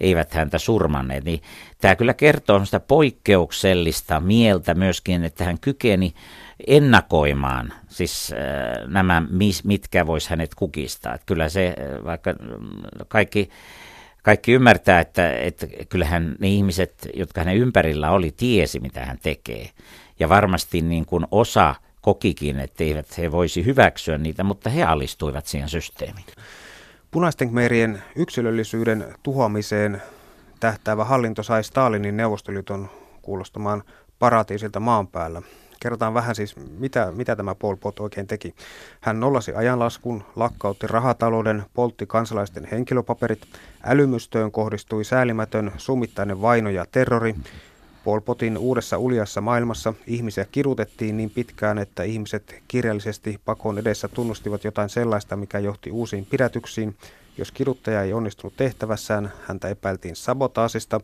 eivät 0.00 0.34
häntä 0.34 0.58
surmanneet, 0.58 1.24
niin 1.24 1.42
tämä 1.80 1.96
kyllä 1.96 2.14
kertoo 2.14 2.64
sitä 2.64 2.80
poikkeuksellista 2.80 4.20
mieltä 4.20 4.74
myöskin, 4.74 5.24
että 5.24 5.44
hän 5.44 5.60
kykeni 5.60 6.14
ennakoimaan 6.66 7.72
siis 7.88 8.32
äh, 8.32 8.88
nämä, 8.88 9.22
mitkä 9.64 10.06
vois 10.06 10.28
hänet 10.28 10.54
kukistaa. 10.54 11.14
Että 11.14 11.26
kyllä 11.26 11.48
se, 11.48 11.66
äh, 11.66 12.04
vaikka 12.04 12.32
mm, 12.32 12.68
kaikki, 13.08 13.50
kaikki 14.22 14.52
ymmärtää, 14.52 15.00
että, 15.00 15.32
että 15.32 15.66
kyllähän 15.88 16.36
ne 16.38 16.48
ihmiset, 16.48 17.08
jotka 17.14 17.40
hänen 17.40 17.56
ympärillä 17.56 18.10
oli, 18.10 18.34
tiesi, 18.36 18.80
mitä 18.80 19.04
hän 19.04 19.18
tekee. 19.22 19.70
Ja 20.20 20.28
varmasti 20.28 20.82
niin 20.82 21.06
kuin 21.06 21.26
osa 21.30 21.74
kokikin, 22.00 22.60
että 22.60 22.84
eivät 22.84 23.18
he 23.18 23.32
voisi 23.32 23.64
hyväksyä 23.64 24.18
niitä, 24.18 24.44
mutta 24.44 24.70
he 24.70 24.82
alistuivat 24.82 25.46
siihen 25.46 25.68
systeemiin. 25.68 26.26
Punaisten 27.14 27.48
khmerien 27.48 28.02
yksilöllisyyden 28.16 29.14
tuhoamiseen 29.22 30.02
tähtäävä 30.60 31.04
hallinto 31.04 31.42
sai 31.42 31.64
Stalinin 31.64 32.16
Neuvostoliiton 32.16 32.88
kuulostamaan 33.22 33.82
paratiisilta 34.18 34.80
maan 34.80 35.06
päällä. 35.06 35.42
Kerrotaan 35.80 36.14
vähän 36.14 36.34
siis, 36.34 36.56
mitä, 36.78 37.12
mitä 37.12 37.36
tämä 37.36 37.54
Pol 37.54 37.76
Pot 37.76 38.00
oikein 38.00 38.26
teki. 38.26 38.54
Hän 39.00 39.20
nollasi 39.20 39.54
ajanlaskun, 39.54 40.24
lakkautti 40.36 40.86
rahatalouden, 40.86 41.64
poltti 41.74 42.06
kansalaisten 42.06 42.68
henkilöpaperit, 42.70 43.42
älymystöön 43.84 44.52
kohdistui 44.52 45.04
säälimätön 45.04 45.72
summittainen 45.76 46.42
vaino 46.42 46.70
ja 46.70 46.84
terrori, 46.92 47.34
Pol 48.04 48.20
Potin 48.20 48.58
uudessa 48.58 48.98
uljassa 48.98 49.40
maailmassa 49.40 49.94
ihmisiä 50.06 50.46
kirutettiin 50.52 51.16
niin 51.16 51.30
pitkään, 51.30 51.78
että 51.78 52.02
ihmiset 52.02 52.62
kirjallisesti 52.68 53.40
pakon 53.44 53.78
edessä 53.78 54.08
tunnustivat 54.08 54.64
jotain 54.64 54.88
sellaista, 54.88 55.36
mikä 55.36 55.58
johti 55.58 55.90
uusiin 55.90 56.26
pidätyksiin. 56.26 56.96
Jos 57.38 57.52
kiruttaja 57.52 58.02
ei 58.02 58.12
onnistunut 58.12 58.56
tehtävässään, 58.56 59.32
häntä 59.48 59.68
epäiltiin 59.68 60.16
sabotaasista. 60.16 61.00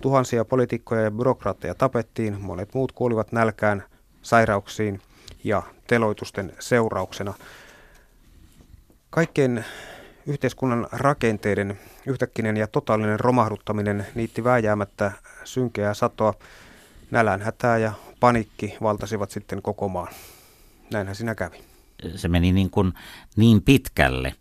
Tuhansia 0.00 0.44
poliitikkoja 0.44 1.00
ja 1.02 1.10
byrokraatteja 1.10 1.74
tapettiin, 1.74 2.40
monet 2.40 2.74
muut 2.74 2.92
kuolivat 2.92 3.32
nälkään, 3.32 3.84
sairauksiin 4.22 5.00
ja 5.44 5.62
teloitusten 5.86 6.52
seurauksena. 6.58 7.34
Kaikkein 9.10 9.64
yhteiskunnan 10.30 10.86
rakenteiden 10.92 11.78
yhtäkkinen 12.06 12.56
ja 12.56 12.66
totaalinen 12.66 13.20
romahduttaminen 13.20 14.06
niitti 14.14 14.44
vääjäämättä 14.44 15.12
synkeää 15.44 15.94
satoa. 15.94 16.34
Nälänhätää 17.10 17.78
ja 17.78 17.92
panikki 18.20 18.76
valtasivat 18.82 19.30
sitten 19.30 19.62
koko 19.62 19.88
maan. 19.88 20.12
Näinhän 20.92 21.16
siinä 21.16 21.34
kävi. 21.34 21.56
Se 22.16 22.28
meni 22.28 22.52
niin, 22.52 22.70
kuin 22.70 22.92
niin 23.36 23.62
pitkälle, 23.62 24.34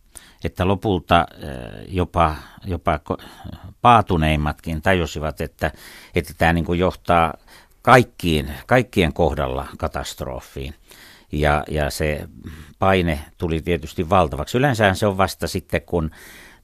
että 0.43 0.67
lopulta 0.67 1.25
jopa, 1.87 2.35
jopa 2.65 2.99
paatuneimmatkin 3.81 4.81
tajusivat, 4.81 5.41
että, 5.41 5.71
että 6.15 6.33
tämä 6.37 6.53
niin 6.53 6.65
kuin 6.65 6.79
johtaa 6.79 7.33
kaikkiin, 7.81 8.51
kaikkien 8.67 9.13
kohdalla 9.13 9.67
katastrofiin. 9.77 10.75
Ja, 11.31 11.63
ja 11.69 11.89
se 11.89 12.27
paine 12.79 13.19
tuli 13.37 13.61
tietysti 13.61 14.09
valtavaksi. 14.09 14.57
Yleensä 14.57 14.93
se 14.93 15.07
on 15.07 15.17
vasta 15.17 15.47
sitten, 15.47 15.81
kun 15.81 16.11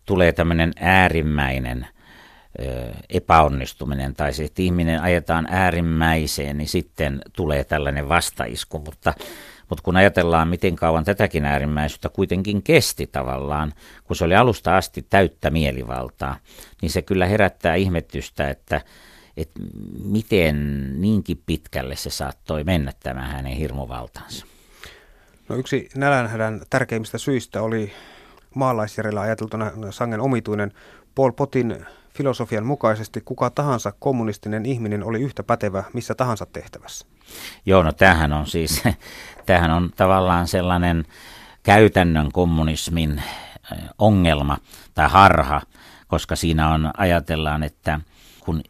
tulee 0.06 0.32
tämmöinen 0.32 0.71
äärimmäinen 0.80 1.88
epäonnistuminen 3.10 4.13
tai 4.15 4.34
se, 4.34 4.43
että 4.43 4.62
ihminen 4.62 5.01
ajetaan 5.01 5.47
äärimmäiseen, 5.49 6.58
niin 6.58 6.67
sitten 6.67 7.21
tulee 7.36 7.63
tällainen 7.63 8.10
vastaisku. 8.10 8.80
Mutta, 8.80 9.13
mutta 9.69 9.84
kun 9.84 9.95
ajatellaan, 9.95 10.47
miten 10.47 10.75
kauan 10.75 11.06
tätäkin 11.06 11.45
äärimmäisyyttä 11.45 12.10
kuitenkin 12.10 12.63
kesti 12.63 13.08
tavallaan, 13.08 13.73
kun 14.04 14.15
se 14.15 14.25
oli 14.25 14.36
alusta 14.36 14.78
asti 14.78 15.06
täyttä 15.10 15.49
mielivaltaa, 15.49 16.38
niin 16.82 16.89
se 16.89 17.01
kyllä 17.01 17.25
herättää 17.25 17.75
ihmetystä, 17.75 18.49
että, 18.49 18.82
että 19.38 19.60
miten 20.04 21.01
niinkin 21.01 21.43
pitkälle 21.45 21.95
se 21.95 22.10
saattoi 22.10 22.63
mennä 22.63 22.91
tämä 23.04 23.28
hänen 23.28 23.54
hirmuvaltansa. 23.54 24.45
No 25.49 25.55
yksi 25.55 25.89
nälänhädän 25.95 26.62
tärkeimmistä 26.69 27.17
syistä 27.17 27.62
oli 27.62 27.93
maalaisjärjellä 28.55 29.21
ajateltuna 29.21 29.71
sangen 29.91 30.21
omituinen 30.21 30.71
Paul 31.15 31.31
Potin 31.31 31.86
filosofian 32.10 32.65
mukaisesti 32.65 33.21
kuka 33.21 33.49
tahansa 33.49 33.93
kommunistinen 33.99 34.65
ihminen 34.65 35.03
oli 35.03 35.21
yhtä 35.21 35.43
pätevä 35.43 35.84
missä 35.93 36.15
tahansa 36.15 36.45
tehtävässä. 36.45 37.08
Joo, 37.65 37.84
no 37.84 37.91
tämähän 37.91 38.34
on 38.34 38.47
siis, 38.47 38.84
tämähän 39.45 39.71
on 39.71 39.89
tavallaan 39.95 40.47
sellainen 40.47 41.05
käytännön 41.63 42.31
kommunismin 42.31 43.23
ongelma 43.97 44.58
tai 44.93 45.10
harha, 45.10 45.62
koska 46.08 46.36
siinä 46.36 46.69
on, 46.69 46.91
ajatellaan, 46.97 47.63
että 47.63 47.99
kun 48.45 48.62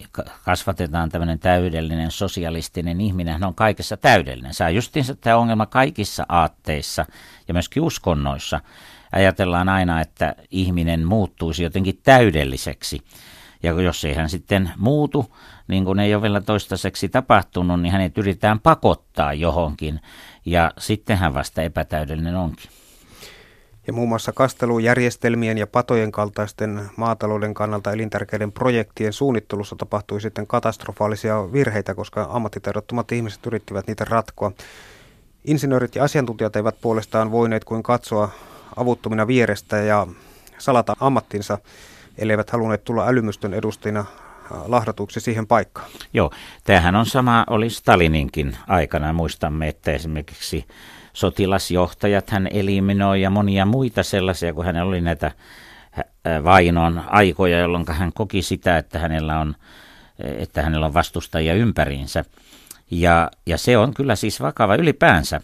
kasvatetaan 0.46 1.10
tämmöinen 1.10 1.40
täydellinen 1.40 2.12
sosialistinen 2.12 3.02
ihminen, 3.02 3.34
hän 3.34 3.44
on 3.44 3.56
kaikessa 3.56 3.98
täydellinen. 3.98 4.52
On 4.66 4.76
justiinsa 4.76 5.16
tämä 5.16 5.38
ongelma 5.38 5.66
kaikissa 5.66 6.26
aatteissa 6.30 7.06
ja 7.48 7.54
myöskin 7.54 7.84
uskonnoissa. 7.84 8.62
Ajatellaan 9.12 9.70
aina, 9.70 10.02
että 10.02 10.36
ihminen 10.52 11.08
muuttuisi 11.08 11.64
jotenkin 11.64 12.00
täydelliseksi. 12.04 13.02
Ja 13.64 13.82
jos 13.82 14.06
ei 14.06 14.14
hän 14.14 14.30
sitten 14.30 14.72
muutu, 14.78 15.36
niin 15.68 15.86
kuin 15.86 16.00
ei 16.00 16.16
ole 16.16 16.22
vielä 16.22 16.42
toistaiseksi 16.42 17.10
tapahtunut, 17.10 17.82
niin 17.82 17.92
hänet 17.92 18.18
yritetään 18.18 18.60
pakottaa 18.60 19.34
johonkin. 19.34 20.02
Ja 20.46 20.72
sitten 20.78 21.18
hän 21.18 21.34
vasta 21.34 21.62
epätäydellinen 21.62 22.36
onkin. 22.36 22.72
Ja 23.88 23.94
muun 23.94 24.10
muassa 24.10 24.32
kastelujärjestelmien 24.32 25.58
ja 25.58 25.68
patojen 25.68 26.12
kaltaisten 26.12 26.90
maatalouden 26.98 27.54
kannalta 27.54 27.92
elintärkeiden 27.92 28.52
projektien 28.52 29.14
suunnittelussa 29.14 29.76
tapahtui 29.76 30.22
sitten 30.22 30.48
katastrofaalisia 30.48 31.52
virheitä, 31.54 31.96
koska 31.96 32.28
ammattitaidottomat 32.30 33.12
ihmiset 33.12 33.46
yrittivät 33.46 33.88
niitä 33.88 34.06
ratkoa. 34.10 34.52
Insinöörit 35.46 35.96
ja 35.96 36.04
asiantuntijat 36.04 36.56
eivät 36.56 36.76
puolestaan 36.82 37.32
voineet 37.32 37.64
kuin 37.64 37.84
katsoa 37.84 38.30
avuttomina 38.76 39.28
vierestä 39.28 39.78
ja 39.78 40.08
salata 40.58 40.96
ammattinsa, 41.00 41.58
elleivät 42.18 42.50
halunneet 42.50 42.84
tulla 42.84 43.08
älymystön 43.08 43.54
edustajina 43.54 44.00
äh, 44.00 44.06
lahdatuksi 44.66 45.20
siihen 45.20 45.48
paikkaan. 45.48 45.90
Joo, 46.14 46.32
tämähän 46.64 46.96
on 46.96 47.06
sama, 47.06 47.46
oli 47.50 47.70
Stalininkin 47.70 48.58
aikana. 48.68 49.14
Muistamme, 49.14 49.68
että 49.68 49.92
esimerkiksi 49.92 50.66
sotilasjohtajat 51.16 52.30
hän 52.30 52.48
eliminoi 52.52 53.22
ja 53.22 53.30
monia 53.30 53.66
muita 53.66 54.04
sellaisia, 54.04 54.54
kun 54.54 54.66
hänellä 54.66 54.90
oli 54.90 55.02
näitä 55.02 55.32
vainon 56.44 57.04
aikoja, 57.08 57.60
jolloin 57.60 57.86
hän 57.90 58.14
koki 58.14 58.42
sitä, 58.42 58.78
että 58.78 59.00
hänellä 59.00 59.40
on, 59.40 59.56
että 60.20 60.62
hänellä 60.62 60.86
on 60.86 60.94
vastustajia 60.94 61.54
ympäriinsä. 61.54 62.26
Ja, 62.92 63.32
ja 63.46 63.58
se 63.58 63.78
on 63.78 63.94
kyllä 63.94 64.16
siis 64.16 64.42
vakava 64.42 64.76
ylipäänsä. 64.76 65.42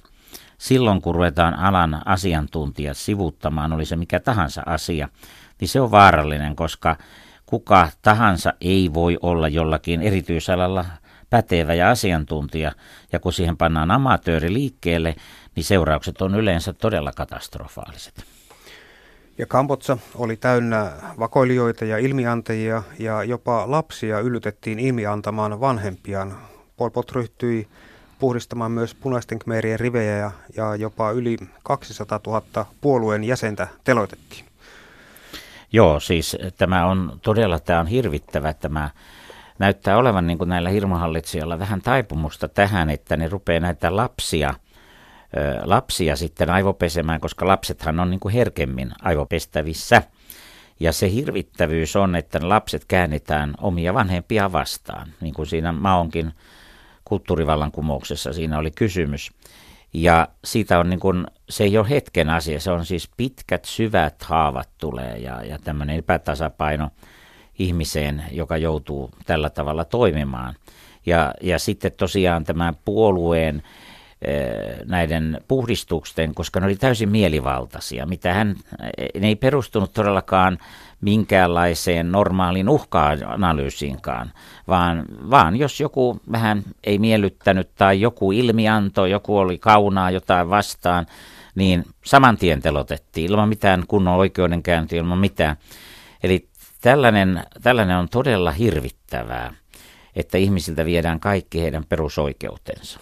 Silloin 0.58 1.02
kun 1.02 1.16
ruvetaan 1.16 1.60
alan 1.60 2.02
asiantuntijat 2.06 2.98
sivuttamaan, 2.98 3.74
oli 3.74 3.86
se 3.86 3.96
mikä 3.96 4.20
tahansa 4.20 4.64
asia, 4.66 5.10
niin 5.62 5.70
se 5.70 5.82
on 5.82 5.92
vaarallinen, 5.92 6.56
koska 6.56 6.98
kuka 7.46 7.90
tahansa 8.02 8.54
ei 8.62 8.94
voi 8.94 9.18
olla 9.22 9.48
jollakin 9.48 10.02
erityisalalla 10.02 10.86
pätevä 11.30 11.74
ja 11.74 11.90
asiantuntija, 11.90 12.72
ja 13.12 13.20
kun 13.20 13.34
siihen 13.34 13.58
pannaan 13.58 13.92
amatööri 13.92 14.54
liikkeelle, 14.54 15.16
niin 15.56 15.64
seuraukset 15.64 16.22
on 16.22 16.36
yleensä 16.36 16.74
todella 16.74 17.12
katastrofaaliset. 17.12 18.26
Ja 19.38 19.46
Kambotsa 19.46 19.98
oli 20.16 20.36
täynnä 20.36 20.92
vakoilijoita 21.20 21.86
ja 21.86 21.98
ilmiantajia, 21.98 22.84
ja 23.00 23.24
jopa 23.24 23.72
lapsia 23.72 24.20
yllytettiin 24.20 24.80
ilmiantamaan 24.80 25.60
vanhempiaan 25.60 26.38
Pol 26.78 26.90
Pot 26.90 27.12
ryhtyi 27.12 27.68
puhdistamaan 28.20 28.72
myös 28.72 28.96
punaisten 28.96 29.40
kmeerien 29.40 29.80
rivejä 29.80 30.18
ja, 30.18 30.32
ja 30.56 30.76
jopa 30.76 31.12
yli 31.12 31.38
200 31.64 32.20
000 32.28 32.66
puolueen 32.82 33.24
jäsentä 33.24 33.68
teloitettiin. 33.84 34.46
Joo, 35.72 36.00
siis 36.00 36.38
tämä 36.58 36.86
on 36.86 37.20
todella 37.22 37.60
tämä 37.60 37.80
on 37.80 37.88
hirvittävä 37.88 38.54
tämä 38.54 38.90
näyttää 39.60 39.98
olevan 39.98 40.28
niin 40.28 40.38
kuin 40.38 40.50
näillä 40.50 40.70
hirmuhallitsijoilla 40.70 41.60
vähän 41.60 41.82
taipumusta 41.82 42.48
tähän, 42.48 42.90
että 42.90 43.18
ne 43.18 43.28
rupeaa 43.28 43.60
näitä 43.60 43.96
lapsia, 43.96 44.54
lapsia 45.64 46.16
sitten 46.16 46.50
aivopesemään, 46.50 47.22
koska 47.22 47.48
lapsethan 47.48 48.00
on 48.00 48.10
niin 48.10 48.20
kuin 48.20 48.34
herkemmin 48.34 48.92
aivopestävissä. 49.02 50.04
Ja 50.80 50.94
se 50.94 51.12
hirvittävyys 51.12 51.96
on, 51.96 52.16
että 52.16 52.40
lapset 52.42 52.86
käännetään 52.86 53.54
omia 53.62 53.94
vanhempia 53.94 54.52
vastaan, 54.52 55.08
niin 55.22 55.34
kuin 55.34 55.48
siinä 55.48 55.72
Maonkin 55.72 56.34
kulttuurivallankumouksessa 57.06 58.34
siinä 58.34 58.58
oli 58.58 58.72
kysymys. 58.72 59.32
Ja 59.94 60.28
siitä 60.46 60.80
on 60.80 60.90
niin 60.90 61.00
kuin, 61.00 61.28
se 61.50 61.64
ei 61.64 61.78
ole 61.78 61.90
hetken 61.90 62.30
asia, 62.30 62.60
se 62.60 62.72
on 62.72 62.86
siis 62.86 63.10
pitkät 63.18 63.66
syvät 63.66 64.24
haavat 64.24 64.70
tulee 64.78 65.18
ja, 65.18 65.44
ja 65.44 65.60
tämmöinen 65.60 65.96
epätasapaino 65.96 66.90
ihmiseen, 67.60 68.24
joka 68.32 68.58
joutuu 68.58 69.10
tällä 69.26 69.50
tavalla 69.50 69.86
toimimaan. 69.86 70.56
Ja, 71.06 71.34
ja 71.42 71.60
sitten 71.60 71.92
tosiaan 71.92 72.44
tämä 72.44 72.74
puolueen 72.86 73.64
näiden 74.86 75.42
puhdistusten, 75.48 76.36
koska 76.36 76.60
ne 76.60 76.66
oli 76.66 76.76
täysin 76.76 77.10
mielivaltaisia. 77.10 78.06
Mitä 78.06 78.34
hän, 78.34 78.56
ne 79.20 79.28
ei 79.28 79.36
perustunut 79.36 79.94
todellakaan 79.94 80.58
minkäänlaiseen 81.02 82.12
normaaliin 82.12 82.70
uhka-analyysiinkaan, 82.70 84.32
vaan, 84.68 85.06
vaan 85.30 85.56
jos 85.56 85.80
joku 85.80 86.20
vähän 86.32 86.64
ei 86.84 87.00
miellyttänyt 87.00 87.70
tai 87.76 88.02
joku 88.02 88.32
ilmianto, 88.32 89.06
joku 89.06 89.38
oli 89.38 89.58
kaunaa 89.58 90.12
jotain 90.12 90.50
vastaan, 90.50 91.06
niin 91.56 91.86
saman 92.06 92.38
tien 92.38 92.62
telotettiin 92.62 93.32
ilman 93.32 93.50
mitään 93.50 93.84
kunnon 93.88 94.16
oikeudenkäyntiä, 94.16 95.00
ilman 95.00 95.18
mitään. 95.18 95.56
Eli 96.24 96.48
tällainen, 96.82 97.44
tällainen 97.64 97.98
on 97.98 98.10
todella 98.10 98.52
hirvittävää, 98.52 99.54
että 100.16 100.38
ihmisiltä 100.38 100.86
viedään 100.86 101.20
kaikki 101.20 101.62
heidän 101.62 101.86
perusoikeutensa. 101.90 103.00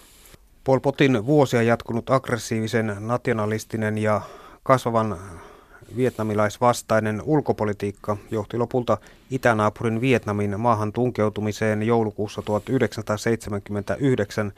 Pol 0.69 0.79
Potin 0.79 1.25
vuosia 1.25 1.61
jatkunut 1.61 2.09
aggressiivisen, 2.09 2.95
nationalistinen 2.99 3.97
ja 3.97 4.21
kasvavan 4.63 5.17
vietnamilaisvastainen 5.95 7.21
ulkopolitiikka 7.25 8.17
johti 8.31 8.57
lopulta 8.57 8.97
itänaapurin 9.31 10.01
Vietnamin 10.01 10.59
maahan 10.59 10.93
tunkeutumiseen 10.93 11.83
joulukuussa 11.83 12.41
1979 12.41 14.53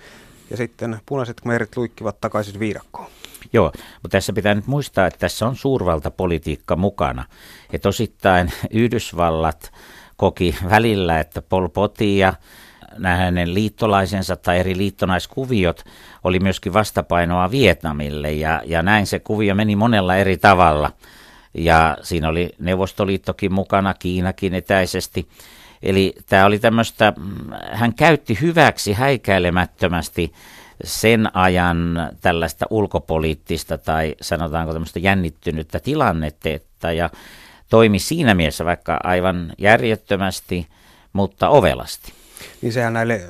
ja 0.49 0.57
sitten 0.57 0.99
punaiset 1.05 1.45
merit 1.45 1.77
luikkivat 1.77 2.21
takaisin 2.21 2.59
viidakkoon. 2.59 3.07
Joo, 3.53 3.71
mutta 4.01 4.17
tässä 4.17 4.33
pitää 4.33 4.55
nyt 4.55 4.67
muistaa, 4.67 5.07
että 5.07 5.19
tässä 5.19 5.47
on 5.47 5.55
suurvaltapolitiikka 5.55 6.75
mukana. 6.75 7.25
Että 7.73 7.89
osittain 7.89 8.51
Yhdysvallat 8.71 9.71
koki 10.17 10.55
välillä, 10.69 11.19
että 11.19 11.41
Pol 11.41 11.67
Poti 11.67 12.17
ja 12.17 12.33
nämä 12.97 13.15
hänen 13.15 13.53
liittolaisensa 13.53 14.35
tai 14.35 14.59
eri 14.59 14.77
liittonaiskuviot 14.77 15.83
oli 16.23 16.39
myöskin 16.39 16.73
vastapainoa 16.73 17.51
Vietnamille 17.51 18.31
ja, 18.31 18.61
ja 18.65 18.81
näin 18.81 19.07
se 19.07 19.19
kuvio 19.19 19.55
meni 19.55 19.75
monella 19.75 20.15
eri 20.15 20.37
tavalla. 20.37 20.91
Ja 21.53 21.97
siinä 22.01 22.29
oli 22.29 22.49
Neuvostoliittokin 22.59 23.53
mukana, 23.53 23.93
Kiinakin 23.93 24.53
etäisesti. 24.53 25.27
Eli 25.83 26.15
tämä 26.29 26.45
oli 26.45 26.59
tämmöistä, 26.59 27.13
hän 27.71 27.93
käytti 27.93 28.37
hyväksi 28.41 28.93
häikäilemättömästi 28.93 30.33
sen 30.83 31.35
ajan 31.35 32.09
tällaista 32.21 32.65
ulkopoliittista 32.69 33.77
tai 33.77 34.15
sanotaanko 34.21 34.73
tämmöistä 34.73 34.99
jännittynyttä 34.99 35.79
tilannetta 35.79 36.91
ja 36.91 37.09
toimi 37.69 37.99
siinä 37.99 38.33
mielessä 38.33 38.65
vaikka 38.65 38.99
aivan 39.03 39.53
järjettömästi, 39.57 40.67
mutta 41.13 41.49
ovelasti. 41.49 42.20
Niin 42.61 42.73
sehän 42.73 42.93
näille 42.93 43.21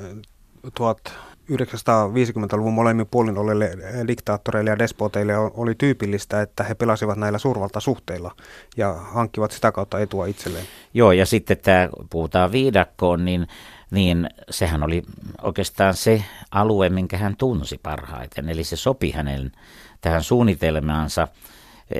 1950-luvun 0.67 2.73
molemmin 2.73 3.07
puolin 3.11 3.37
olleille 3.37 3.71
diktaattoreille 4.07 4.69
ja 4.69 4.79
despoteille 4.79 5.37
oli 5.37 5.75
tyypillistä, 5.75 6.41
että 6.41 6.63
he 6.63 6.75
pelasivat 6.75 7.17
näillä 7.17 7.37
suurvaltasuhteilla 7.37 8.35
ja 8.77 8.93
hankkivat 8.93 9.51
sitä 9.51 9.71
kautta 9.71 9.99
etua 9.99 10.25
itselleen. 10.25 10.65
Joo, 10.93 11.11
ja 11.11 11.25
sitten 11.25 11.57
tämä, 11.57 11.89
puhutaan 12.09 12.51
viidakkoon, 12.51 13.25
niin, 13.25 13.47
niin 13.91 14.29
sehän 14.49 14.83
oli 14.83 15.03
oikeastaan 15.41 15.93
se 15.93 16.23
alue, 16.51 16.89
minkä 16.89 17.17
hän 17.17 17.35
tunsi 17.37 17.79
parhaiten. 17.83 18.49
Eli 18.49 18.63
se 18.63 18.75
sopi 18.75 19.11
hänen 19.11 19.51
tähän 20.01 20.23
suunnitelmaansa, 20.23 21.27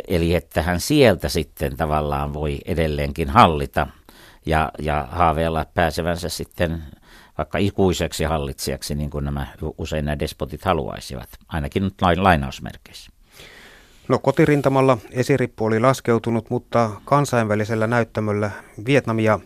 eli 0.07 0.35
että 0.35 0.61
hän 0.61 0.79
sieltä 0.79 1.29
sitten 1.29 1.77
tavallaan 1.77 2.33
voi 2.33 2.59
edelleenkin 2.65 3.29
hallita 3.29 3.87
ja, 4.45 4.71
ja 4.79 5.07
haaveilla 5.11 5.65
pääsevänsä 5.73 6.29
sitten 6.29 6.83
vaikka 7.41 7.57
ikuiseksi 7.57 8.23
hallitsijaksi, 8.23 8.95
niin 8.95 9.09
kuin 9.09 9.25
nämä 9.25 9.47
usein 9.77 10.05
nämä 10.05 10.19
despotit 10.19 10.65
haluaisivat, 10.65 11.29
ainakin 11.47 11.83
nyt 11.83 11.93
lainausmerkeissä. 12.17 13.11
No 14.07 14.19
kotirintamalla 14.19 14.97
esirippu 15.11 15.65
oli 15.65 15.79
laskeutunut, 15.79 16.49
mutta 16.49 16.91
kansainvälisellä 17.05 17.87
näyttämöllä 17.87 18.51
Vietnamia 18.85 19.39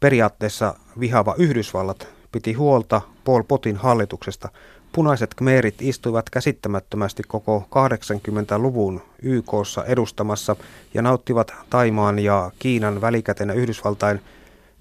periaatteessa 0.00 0.74
vihava 1.00 1.34
Yhdysvallat 1.38 2.08
piti 2.32 2.52
huolta 2.52 3.00
Pol 3.24 3.42
Potin 3.42 3.76
hallituksesta. 3.76 4.48
Punaiset 4.92 5.34
kmeerit 5.34 5.82
istuivat 5.82 6.30
käsittämättömästi 6.30 7.22
koko 7.28 7.68
80-luvun 7.70 9.02
YKssa 9.22 9.84
edustamassa 9.84 10.56
ja 10.94 11.02
nauttivat 11.02 11.52
Taimaan 11.70 12.18
ja 12.18 12.50
Kiinan 12.58 13.00
välikätenä 13.00 13.52
Yhdysvaltain 13.52 14.20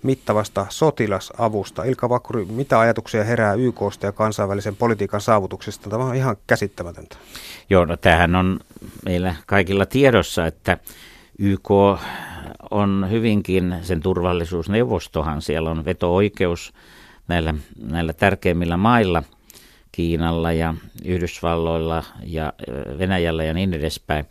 mittavasta 0.04 0.66
sotilasavusta. 0.70 1.84
Ilka 1.84 2.10
Vakkuri, 2.10 2.46
mitä 2.46 2.80
ajatuksia 2.80 3.24
herää 3.24 3.54
YKsta 3.54 4.06
ja 4.06 4.12
kansainvälisen 4.12 4.76
politiikan 4.76 5.22
saavutuksista? 5.22 5.90
Tämä 5.90 6.04
on 6.04 6.16
ihan 6.16 6.38
käsittämätöntä. 6.48 7.18
Joo, 7.70 7.86
no 7.86 7.98
tämähän 7.98 8.36
on 8.36 8.60
meillä 9.06 9.36
kaikilla 9.46 9.86
tiedossa, 9.86 10.48
että 10.48 10.78
YK 11.40 11.72
on 12.72 13.08
hyvinkin 13.12 13.76
sen 13.82 14.02
turvallisuusneuvostohan. 14.02 15.42
Siellä 15.42 15.72
on 15.72 15.86
veto-oikeus 15.86 16.74
näillä, 17.28 17.54
näillä 17.82 18.14
tärkeimmillä 18.14 18.78
mailla, 18.78 19.24
Kiinalla 19.92 20.52
ja 20.52 20.74
Yhdysvalloilla 21.06 22.04
ja 22.24 22.54
Venäjällä 23.00 23.44
ja 23.44 23.54
niin 23.54 23.74
edespäin 23.74 24.26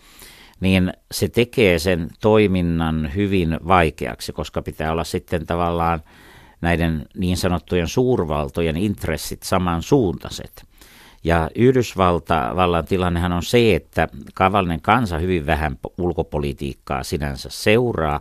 niin 0.60 0.92
se 1.12 1.28
tekee 1.28 1.78
sen 1.78 2.08
toiminnan 2.20 3.10
hyvin 3.14 3.58
vaikeaksi, 3.68 4.32
koska 4.32 4.62
pitää 4.62 4.92
olla 4.92 5.04
sitten 5.04 5.46
tavallaan 5.46 6.00
näiden 6.60 7.06
niin 7.16 7.36
sanottujen 7.36 7.88
suurvaltojen 7.88 8.76
intressit 8.76 9.42
samansuuntaiset. 9.42 10.64
Ja 11.24 11.50
Yhdysvallan 11.54 12.84
tilannehan 12.88 13.32
on 13.32 13.42
se, 13.42 13.74
että 13.74 14.08
kavallinen 14.34 14.80
kansa 14.80 15.18
hyvin 15.18 15.46
vähän 15.46 15.78
ulkopolitiikkaa 15.98 17.02
sinänsä 17.02 17.48
seuraa, 17.52 18.20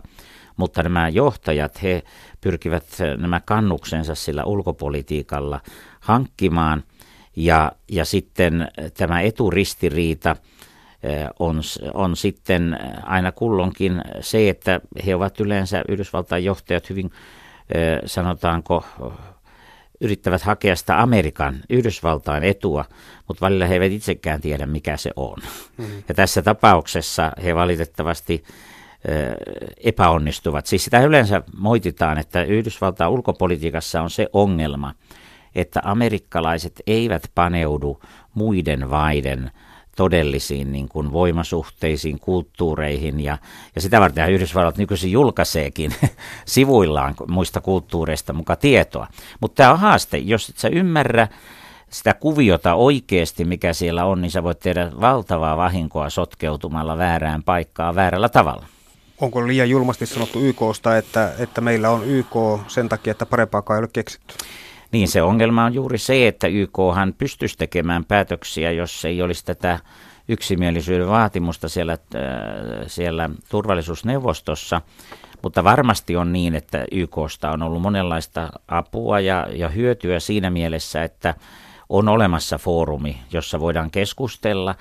mutta 0.56 0.82
nämä 0.82 1.08
johtajat, 1.08 1.82
he 1.82 2.02
pyrkivät 2.40 2.84
nämä 3.16 3.40
kannuksensa 3.40 4.14
sillä 4.14 4.44
ulkopolitiikalla 4.44 5.60
hankkimaan. 6.00 6.82
Ja, 7.36 7.72
ja 7.92 8.04
sitten 8.04 8.68
tämä 8.96 9.20
eturistiriita 9.20 10.36
on, 11.38 11.60
on 11.94 12.16
sitten 12.16 12.78
aina 13.02 13.32
kullonkin 13.32 14.02
se, 14.20 14.48
että 14.48 14.80
he 15.06 15.14
ovat 15.14 15.40
yleensä 15.40 15.82
Yhdysvaltain 15.88 16.44
johtajat 16.44 16.90
hyvin, 16.90 17.10
sanotaanko, 18.06 18.84
yrittävät 20.00 20.42
hakea 20.42 20.76
sitä 20.76 21.02
Amerikan, 21.02 21.56
Yhdysvaltain 21.70 22.44
etua, 22.44 22.84
mutta 23.28 23.46
välillä 23.46 23.66
he 23.66 23.74
eivät 23.74 23.92
itsekään 23.92 24.40
tiedä, 24.40 24.66
mikä 24.66 24.96
se 24.96 25.10
on. 25.16 25.38
Mm. 25.76 25.86
Ja 26.08 26.14
tässä 26.14 26.42
tapauksessa 26.42 27.32
he 27.44 27.54
valitettavasti 27.54 28.44
epäonnistuvat. 29.84 30.66
Siis 30.66 30.84
sitä 30.84 31.00
yleensä 31.00 31.42
moititaan, 31.56 32.18
että 32.18 32.42
Yhdysvaltain 32.42 33.10
ulkopolitiikassa 33.10 34.02
on 34.02 34.10
se 34.10 34.28
ongelma, 34.32 34.94
että 35.54 35.80
amerikkalaiset 35.84 36.82
eivät 36.86 37.30
paneudu 37.34 38.00
muiden 38.34 38.90
vaiden 38.90 39.50
todellisiin 39.96 40.72
niin 40.72 40.88
kuin 40.88 41.12
voimasuhteisiin, 41.12 42.20
kulttuureihin 42.20 43.20
ja, 43.20 43.38
ja 43.74 43.80
sitä 43.80 44.00
varten 44.00 44.32
Yhdysvallat 44.32 44.78
nykyisin 44.78 45.12
julkaiseekin 45.12 45.94
sivuillaan 46.46 47.14
muista 47.28 47.60
kulttuureista 47.60 48.32
muka 48.32 48.56
tietoa. 48.56 49.06
Mutta 49.40 49.56
tämä 49.56 49.72
on 49.72 49.78
haaste, 49.78 50.18
jos 50.18 50.48
et 50.48 50.58
sä 50.58 50.68
ymmärrä 50.68 51.28
sitä 51.90 52.14
kuviota 52.14 52.74
oikeasti, 52.74 53.44
mikä 53.44 53.72
siellä 53.72 54.04
on, 54.04 54.20
niin 54.20 54.30
sä 54.30 54.42
voit 54.42 54.60
tehdä 54.60 54.90
valtavaa 55.00 55.56
vahinkoa 55.56 56.10
sotkeutumalla 56.10 56.98
väärään 56.98 57.42
paikkaan 57.42 57.94
väärällä 57.94 58.28
tavalla. 58.28 58.66
Onko 59.20 59.46
liian 59.46 59.70
julmasti 59.70 60.06
sanottu 60.06 60.40
YKsta, 60.40 60.96
että, 60.96 61.32
että 61.38 61.60
meillä 61.60 61.90
on 61.90 62.04
YK 62.04 62.36
sen 62.68 62.88
takia, 62.88 63.10
että 63.10 63.26
parempaakaan 63.26 63.78
ei 63.78 63.82
ole 63.82 63.90
keksitty? 63.92 64.34
Niin 64.92 65.08
se 65.08 65.22
ongelma 65.22 65.64
on 65.64 65.74
juuri 65.74 65.98
se, 65.98 66.28
että 66.28 66.46
YKhan 66.46 67.14
pystyisi 67.18 67.58
tekemään 67.58 68.04
päätöksiä, 68.04 68.72
jos 68.72 69.04
ei 69.04 69.22
olisi 69.22 69.44
tätä 69.44 69.78
yksimielisyyden 70.28 71.08
vaatimusta 71.08 71.68
siellä, 71.68 71.92
äh, 71.92 72.20
siellä 72.86 73.30
turvallisuusneuvostossa. 73.48 74.80
Mutta 75.42 75.64
varmasti 75.64 76.16
on 76.16 76.32
niin, 76.32 76.54
että 76.54 76.84
YKsta 76.92 77.50
on 77.50 77.62
ollut 77.62 77.82
monenlaista 77.82 78.48
apua 78.68 79.20
ja, 79.20 79.48
ja 79.52 79.68
hyötyä 79.68 80.20
siinä 80.20 80.50
mielessä, 80.50 81.04
että 81.04 81.34
on 81.88 82.08
olemassa 82.08 82.58
foorumi, 82.58 83.20
jossa 83.32 83.60
voidaan 83.60 83.90
keskustella 83.90 84.74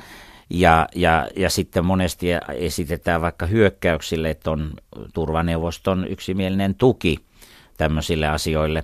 ja, 0.50 0.88
ja, 0.96 1.28
ja 1.36 1.50
sitten 1.50 1.86
monesti 1.86 2.28
esitetään 2.56 3.22
vaikka 3.22 3.46
hyökkäyksille, 3.46 4.30
että 4.30 4.52
on 4.52 4.74
turvaneuvoston 5.14 6.08
yksimielinen 6.08 6.76
tuki 6.76 7.18
tämmöisille 7.78 8.28
asioille. 8.28 8.84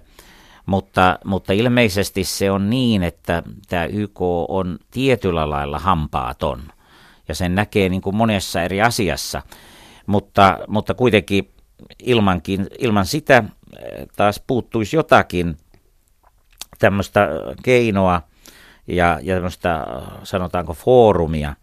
Mutta, 0.65 1.19
mutta 1.25 1.53
ilmeisesti 1.53 2.23
se 2.23 2.51
on 2.51 2.69
niin, 2.69 3.03
että 3.03 3.43
tämä 3.69 3.85
YK 3.85 4.21
on 4.47 4.79
tietyllä 4.91 5.49
lailla 5.49 5.79
hampaaton. 5.79 6.61
Ja 7.27 7.35
sen 7.35 7.55
näkee 7.55 7.89
niin 7.89 8.01
kuin 8.01 8.15
monessa 8.15 8.61
eri 8.61 8.81
asiassa. 8.81 9.41
Mutta, 10.05 10.59
mutta 10.67 10.93
kuitenkin 10.93 11.51
ilmankin, 12.03 12.67
ilman 12.79 13.05
sitä 13.05 13.37
eh, 13.37 14.07
taas 14.15 14.41
puuttuisi 14.47 14.95
jotakin 14.95 15.57
tämmöistä 16.79 17.29
keinoa– 17.63 18.21
ja, 18.87 19.19
ja 19.23 19.35
tämmöistä 19.35 19.85
sanotaanko 20.23 20.73
foorumia, 20.73 21.53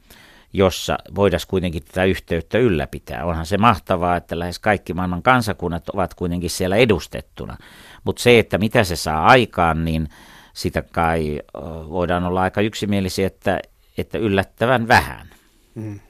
jossa 0.52 0.98
voitaisiin 1.14 1.48
kuitenkin 1.48 1.84
tätä 1.84 2.04
yhteyttä 2.04 2.58
ylläpitää. 2.58 3.24
Onhan 3.24 3.46
se 3.46 3.58
mahtavaa, 3.58 4.16
että 4.16 4.38
lähes 4.38 4.58
kaikki 4.58 4.94
maailman 4.94 5.22
kansakunnat 5.22 5.88
ovat 5.88 6.14
kuitenkin 6.14 6.50
siellä 6.50 6.76
edustettuna. 6.76 7.56
Mutta 8.04 8.22
se, 8.22 8.38
että 8.38 8.58
mitä 8.58 8.84
se 8.84 8.96
saa 8.96 9.26
aikaan, 9.26 9.84
niin 9.84 10.08
sitä 10.52 10.82
kai 10.92 11.40
voidaan 11.88 12.24
olla 12.24 12.42
aika 12.42 12.60
yksimielisiä, 12.60 13.26
että, 13.26 13.60
että 13.98 14.18
yllättävän 14.18 14.88
vähän. 14.88 15.28
Mm. 15.74 16.00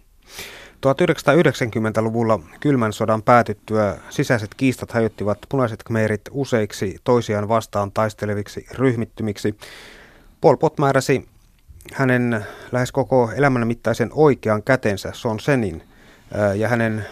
1990-luvulla 0.86 2.40
kylmän 2.60 2.92
sodan 2.92 3.22
päätyttyä 3.22 3.98
sisäiset 4.10 4.54
kiistat 4.54 4.92
hajottivat 4.92 5.38
punaiset 5.48 5.82
kmeerit 5.82 6.20
useiksi 6.30 6.96
toisiaan 7.04 7.48
vastaan 7.48 7.92
taisteleviksi 7.92 8.66
ryhmittymiksi. 8.72 9.56
Pol 10.40 10.56
Pot 10.56 10.78
määräsi 10.78 11.28
hänen 11.92 12.44
lähes 12.72 12.92
koko 12.92 13.30
elämän 13.36 13.66
mittaisen 13.66 14.10
oikean 14.12 14.62
kätensä 14.62 15.10
Son 15.12 15.40
Senin 15.40 15.82
ja 16.54 16.68
hänen 16.68 17.06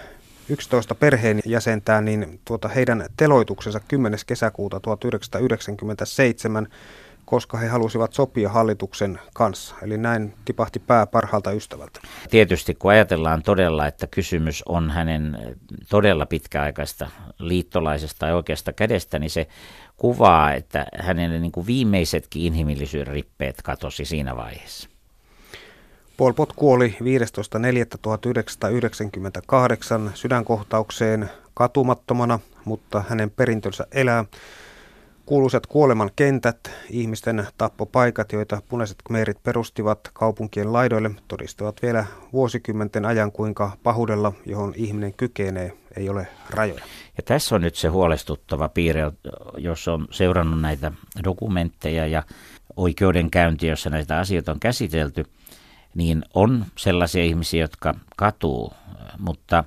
11 0.48 0.94
perheenjäsentään, 0.94 2.04
niin 2.04 2.40
tuota, 2.44 2.68
heidän 2.68 3.06
teloituksensa 3.16 3.80
10. 3.80 4.18
kesäkuuta 4.26 4.80
1997, 4.80 6.66
koska 7.24 7.58
he 7.58 7.68
halusivat 7.68 8.12
sopia 8.12 8.48
hallituksen 8.48 9.18
kanssa. 9.34 9.74
Eli 9.82 9.98
näin 9.98 10.34
tipahti 10.44 10.78
pää 10.78 11.06
parhaalta 11.06 11.52
ystävältä. 11.52 12.00
Tietysti 12.30 12.74
kun 12.74 12.90
ajatellaan 12.90 13.42
todella, 13.42 13.86
että 13.86 14.06
kysymys 14.06 14.62
on 14.66 14.90
hänen 14.90 15.56
todella 15.88 16.26
pitkäaikaista 16.26 17.08
liittolaisesta 17.38 18.26
ja 18.26 18.36
oikeasta 18.36 18.72
kädestä, 18.72 19.18
niin 19.18 19.30
se 19.30 19.46
kuvaa, 20.00 20.52
että 20.54 20.86
hänen 20.98 21.42
niin 21.42 21.52
kuin 21.52 21.66
viimeisetkin 21.66 22.42
inhimillisyyden 22.42 23.12
rippeet 23.12 23.62
katosi 23.62 24.04
siinä 24.04 24.36
vaiheessa. 24.36 24.88
Pol 26.16 26.32
Pot 26.32 26.52
kuoli 26.52 26.96
15.4.1998 27.00 27.06
sydänkohtaukseen 30.14 31.30
katumattomana, 31.54 32.38
mutta 32.64 33.04
hänen 33.08 33.30
perintönsä 33.30 33.86
elää. 33.92 34.24
Kuuluisat 35.30 35.66
kuoleman 35.66 36.10
kentät, 36.16 36.70
ihmisten 36.88 37.46
tappopaikat, 37.58 38.32
joita 38.32 38.62
punaiset 38.68 38.98
kmeerit 39.06 39.42
perustivat 39.42 40.10
kaupunkien 40.12 40.72
laidoille, 40.72 41.10
todistavat 41.28 41.82
vielä 41.82 42.04
vuosikymmenten 42.32 43.04
ajan, 43.04 43.32
kuinka 43.32 43.76
pahuudella, 43.82 44.32
johon 44.46 44.72
ihminen 44.76 45.14
kykenee, 45.14 45.72
ei 45.96 46.08
ole 46.08 46.28
rajoja. 46.50 46.84
Ja 47.16 47.22
tässä 47.22 47.54
on 47.54 47.60
nyt 47.60 47.74
se 47.74 47.88
huolestuttava 47.88 48.68
piirre, 48.68 49.12
jos 49.58 49.88
on 49.88 50.08
seurannut 50.10 50.60
näitä 50.60 50.92
dokumentteja 51.24 52.06
ja 52.06 52.22
oikeudenkäyntiä, 52.76 53.70
jossa 53.70 53.90
näitä 53.90 54.18
asioita 54.18 54.52
on 54.52 54.60
käsitelty, 54.60 55.24
niin 55.94 56.24
on 56.34 56.64
sellaisia 56.76 57.24
ihmisiä, 57.24 57.60
jotka 57.60 57.94
katuu, 58.16 58.72
mutta 59.18 59.64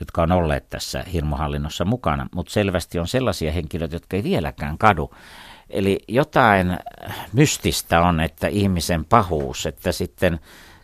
jotka 0.00 0.22
on 0.22 0.32
olleet 0.32 0.68
tässä 0.70 1.04
hirmuhallinnossa 1.12 1.84
mukana, 1.84 2.26
mutta 2.34 2.52
selvästi 2.52 2.98
on 2.98 3.08
sellaisia 3.08 3.52
henkilöitä, 3.52 3.96
jotka 3.96 4.16
ei 4.16 4.24
vieläkään 4.24 4.78
kadu. 4.78 5.14
Eli 5.70 5.98
jotain 6.08 6.78
mystistä 7.32 8.00
on, 8.00 8.20
että 8.20 8.46
ihmisen 8.48 9.04
pahuus, 9.04 9.66
että 9.66 9.92
sitten 9.92 10.40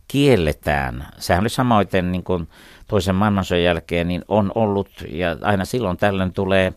kielletään. 0.09 1.07
Sehän 1.19 1.43
oli 1.43 1.49
samoin 1.49 1.87
niin 2.11 2.25
kuin 2.25 2.49
toisen 2.87 3.15
maailmansodan 3.15 3.63
jälkeen, 3.63 4.09
niin 4.09 4.25
on 4.29 4.53
ollut, 4.55 4.91
ja 5.09 5.37
aina 5.43 5.65
silloin 5.65 5.97
tällöin 5.97 6.33
tulee 6.33 6.73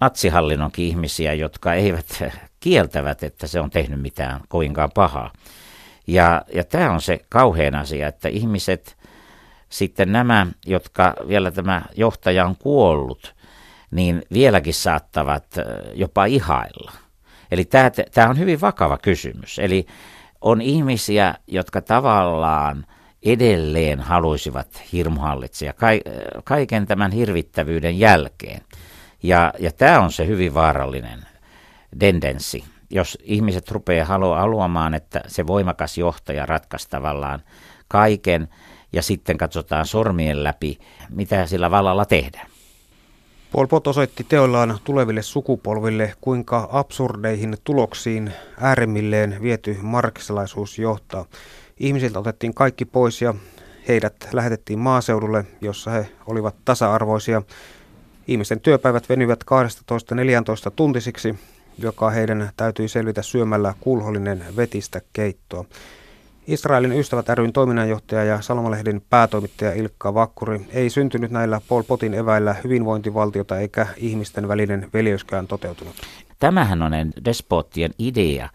natsihallinnonkin 0.00 0.84
ihmisiä, 0.84 1.34
jotka 1.34 1.74
eivät 1.74 2.22
kieltävät, 2.60 3.22
että 3.22 3.46
se 3.46 3.60
on 3.60 3.70
tehnyt 3.70 4.00
mitään 4.00 4.40
kovinkaan 4.48 4.90
pahaa. 4.94 5.32
Ja, 6.06 6.42
ja 6.52 6.64
tämä 6.64 6.90
on 6.90 7.00
se 7.00 7.20
kauhean 7.28 7.74
asia, 7.74 8.08
että 8.08 8.28
ihmiset, 8.28 8.95
sitten 9.68 10.12
nämä, 10.12 10.46
jotka 10.66 11.14
vielä 11.28 11.50
tämä 11.50 11.82
johtaja 11.96 12.46
on 12.46 12.56
kuollut, 12.56 13.34
niin 13.90 14.22
vieläkin 14.32 14.74
saattavat 14.74 15.46
jopa 15.94 16.24
ihailla. 16.24 16.92
Eli 17.50 17.64
tämä, 17.64 17.90
tämä 17.90 18.28
on 18.28 18.38
hyvin 18.38 18.60
vakava 18.60 18.98
kysymys. 18.98 19.58
Eli 19.58 19.86
on 20.40 20.60
ihmisiä, 20.60 21.34
jotka 21.46 21.80
tavallaan 21.80 22.86
edelleen 23.22 24.00
haluaisivat 24.00 24.82
hirmuhallitsija 24.92 25.74
kaiken 26.44 26.86
tämän 26.86 27.12
hirvittävyyden 27.12 27.98
jälkeen. 27.98 28.60
Ja, 29.22 29.52
ja 29.58 29.72
tämä 29.72 30.00
on 30.00 30.12
se 30.12 30.26
hyvin 30.26 30.54
vaarallinen 30.54 31.20
tendenssi. 31.98 32.64
Jos 32.90 33.18
ihmiset 33.22 33.70
rupeaa 33.70 34.06
haluamaan, 34.06 34.94
että 34.94 35.20
se 35.26 35.46
voimakas 35.46 35.98
johtaja 35.98 36.46
ratkaisi 36.46 36.90
tavallaan 36.90 37.42
kaiken 37.88 38.48
ja 38.92 39.02
sitten 39.02 39.38
katsotaan 39.38 39.86
sormien 39.86 40.44
läpi, 40.44 40.78
mitä 41.10 41.46
sillä 41.46 41.70
vallalla 41.70 42.04
tehdään. 42.04 42.46
Pol 43.52 43.66
Pot 43.66 43.86
osoitti 43.86 44.24
teollaan 44.24 44.78
tuleville 44.84 45.22
sukupolville, 45.22 46.12
kuinka 46.20 46.68
absurdeihin 46.72 47.56
tuloksiin 47.64 48.32
äärimmilleen 48.60 49.38
viety 49.42 49.78
marksilaisuus 49.82 50.78
johtaa. 50.78 51.24
Ihmisiltä 51.80 52.18
otettiin 52.18 52.54
kaikki 52.54 52.84
pois 52.84 53.22
ja 53.22 53.34
heidät 53.88 54.28
lähetettiin 54.32 54.78
maaseudulle, 54.78 55.44
jossa 55.60 55.90
he 55.90 56.08
olivat 56.26 56.54
tasa-arvoisia. 56.64 57.42
Ihmisten 58.28 58.60
työpäivät 58.60 59.08
venyvät 59.08 59.44
12-14 60.68 60.70
tuntisiksi, 60.76 61.34
joka 61.78 62.10
heidän 62.10 62.50
täytyi 62.56 62.88
selvitä 62.88 63.22
syömällä 63.22 63.74
kulhollinen 63.80 64.44
vetistä 64.56 65.00
keittoa. 65.12 65.64
Israelin 66.46 66.92
ystävät 66.92 67.28
ryn 67.28 67.52
toiminnanjohtaja 67.52 68.24
ja 68.24 68.40
Sanomalehden 68.40 69.02
päätoimittaja 69.10 69.72
Ilkka 69.72 70.14
Vakkuri 70.14 70.66
ei 70.70 70.90
syntynyt 70.90 71.30
näillä 71.30 71.60
Pol 71.68 71.82
Potin 71.82 72.14
eväillä 72.14 72.56
hyvinvointivaltiota 72.64 73.58
eikä 73.58 73.86
ihmisten 73.96 74.48
välinen 74.48 74.88
veljeyskään 74.94 75.46
toteutunut. 75.46 75.94
Tämähän 76.38 76.82
on 76.82 76.92
despottien 77.24 77.90
idea, 77.98 78.48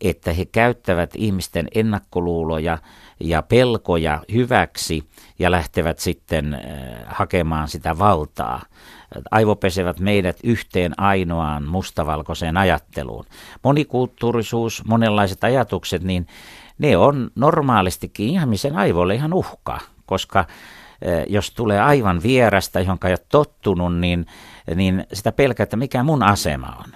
että 0.00 0.32
he 0.32 0.44
käyttävät 0.44 1.10
ihmisten 1.16 1.68
ennakkoluuloja 1.74 2.78
ja 3.20 3.42
pelkoja 3.42 4.22
hyväksi 4.32 5.04
ja 5.38 5.50
lähtevät 5.50 5.98
sitten 5.98 6.54
äh, 6.54 6.60
hakemaan 7.06 7.68
sitä 7.68 7.98
valtaa. 7.98 8.62
Aivopesevät 9.30 10.00
meidät 10.00 10.38
yhteen 10.44 11.00
ainoaan 11.00 11.64
mustavalkoiseen 11.64 12.56
ajatteluun. 12.56 13.24
Monikulttuurisuus, 13.64 14.82
monenlaiset 14.86 15.44
ajatukset, 15.44 16.02
niin 16.02 16.26
ne 16.78 16.96
on 16.96 17.30
normaalistikin 17.34 18.28
ihmisen 18.28 18.76
aivoille 18.76 19.14
ihan 19.14 19.32
uhka, 19.32 19.80
koska 20.06 20.40
äh, 20.40 20.46
jos 21.28 21.50
tulee 21.50 21.80
aivan 21.80 22.22
vierasta, 22.22 22.80
johon 22.80 22.98
ei 23.04 23.10
ole 23.10 23.18
tottunut, 23.28 23.98
niin, 23.98 24.26
niin 24.74 25.06
sitä 25.12 25.32
pelkää, 25.32 25.64
että 25.64 25.76
mikä 25.76 26.02
mun 26.02 26.22
asema 26.22 26.76
on. 26.78 26.92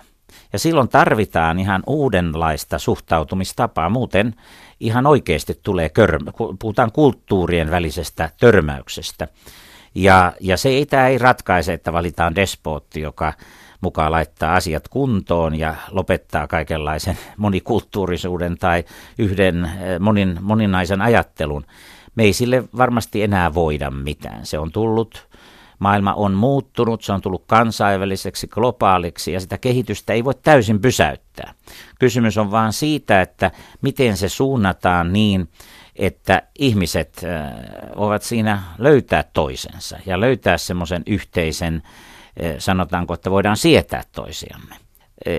Ja 0.53 0.59
silloin 0.59 0.89
tarvitaan 0.89 1.59
ihan 1.59 1.83
uudenlaista 1.87 2.79
suhtautumistapaa, 2.79 3.89
muuten 3.89 4.35
ihan 4.81 5.07
oikeasti 5.07 5.61
tulee, 5.63 5.89
körmä, 5.89 6.31
puhutaan 6.59 6.93
kulttuurien 6.93 7.71
välisestä 7.71 8.31
törmäyksestä. 8.41 9.29
Ja, 9.95 10.33
ja 10.41 10.57
se 10.57 10.69
ei, 10.69 10.87
tämä 10.87 11.09
ei 11.09 11.19
ratkaise, 11.19 11.73
että 11.73 11.93
valitaan 11.93 12.35
despootti, 12.35 13.01
joka 13.01 13.33
mukaan 13.81 14.13
laittaa 14.13 14.55
asiat 14.55 14.89
kuntoon 14.89 15.55
ja 15.55 15.75
lopettaa 15.91 16.47
kaikenlaisen 16.47 17.19
monikulttuurisuuden 17.37 18.59
tai 18.59 18.85
yhden 19.19 19.65
eh, 19.65 19.99
monin, 20.01 20.39
moninaisen 20.41 21.03
ajattelun. 21.03 21.67
Me 22.15 22.23
ei 22.23 22.33
sille 22.33 22.65
varmasti 22.77 23.23
enää 23.23 23.55
voida 23.55 23.91
mitään. 23.91 24.47
Se 24.47 24.59
on 24.59 24.73
tullut 24.73 25.29
Maailma 25.79 26.15
on 26.15 26.33
muuttunut, 26.33 27.03
se 27.03 27.13
on 27.13 27.21
tullut 27.21 27.45
kansainväliseksi, 27.47 28.47
globaaliksi 28.47 29.33
ja 29.33 29.41
sitä 29.41 29.59
kehitystä 29.59 30.13
ei 30.13 30.25
voi 30.25 30.35
täysin 30.35 30.81
pysäyttää. 30.81 31.55
Kysymys 32.01 32.39
on 32.39 32.51
vain 32.51 32.73
siitä, 32.73 33.21
että 33.21 33.51
miten 33.83 34.17
se 34.17 34.29
suunnataan 34.29 35.13
niin, 35.13 35.49
että 35.97 36.43
ihmiset 36.59 37.23
ovat 37.97 38.23
siinä 38.23 38.63
löytää 38.79 39.25
toisensa 39.33 39.99
ja 40.07 40.21
löytää 40.21 40.59
semmoisen 40.59 41.03
yhteisen, 41.07 41.83
sanotaanko, 42.59 43.15
että 43.15 43.31
voidaan 43.31 43.57
sietää 43.57 44.03
toisiamme. 44.13 44.75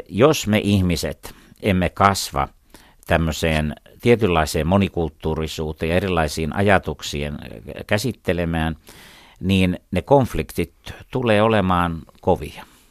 Jos 0.10 0.48
me 0.48 0.60
ihmiset 0.64 1.36
emme 1.62 1.90
kasva 1.90 2.48
tämmöiseen 3.08 3.76
tietynlaiseen 4.02 4.68
monikulttuurisuuteen 4.68 5.90
ja 5.90 5.96
erilaisiin 5.96 6.56
ajatuksien 6.56 7.38
käsittelemään, 7.88 8.76
niin 9.40 9.80
ne 9.92 10.02
konfliktit 10.02 10.74
tulee 11.12 11.42
olemaan 11.42 12.02
kovia. 12.22 12.66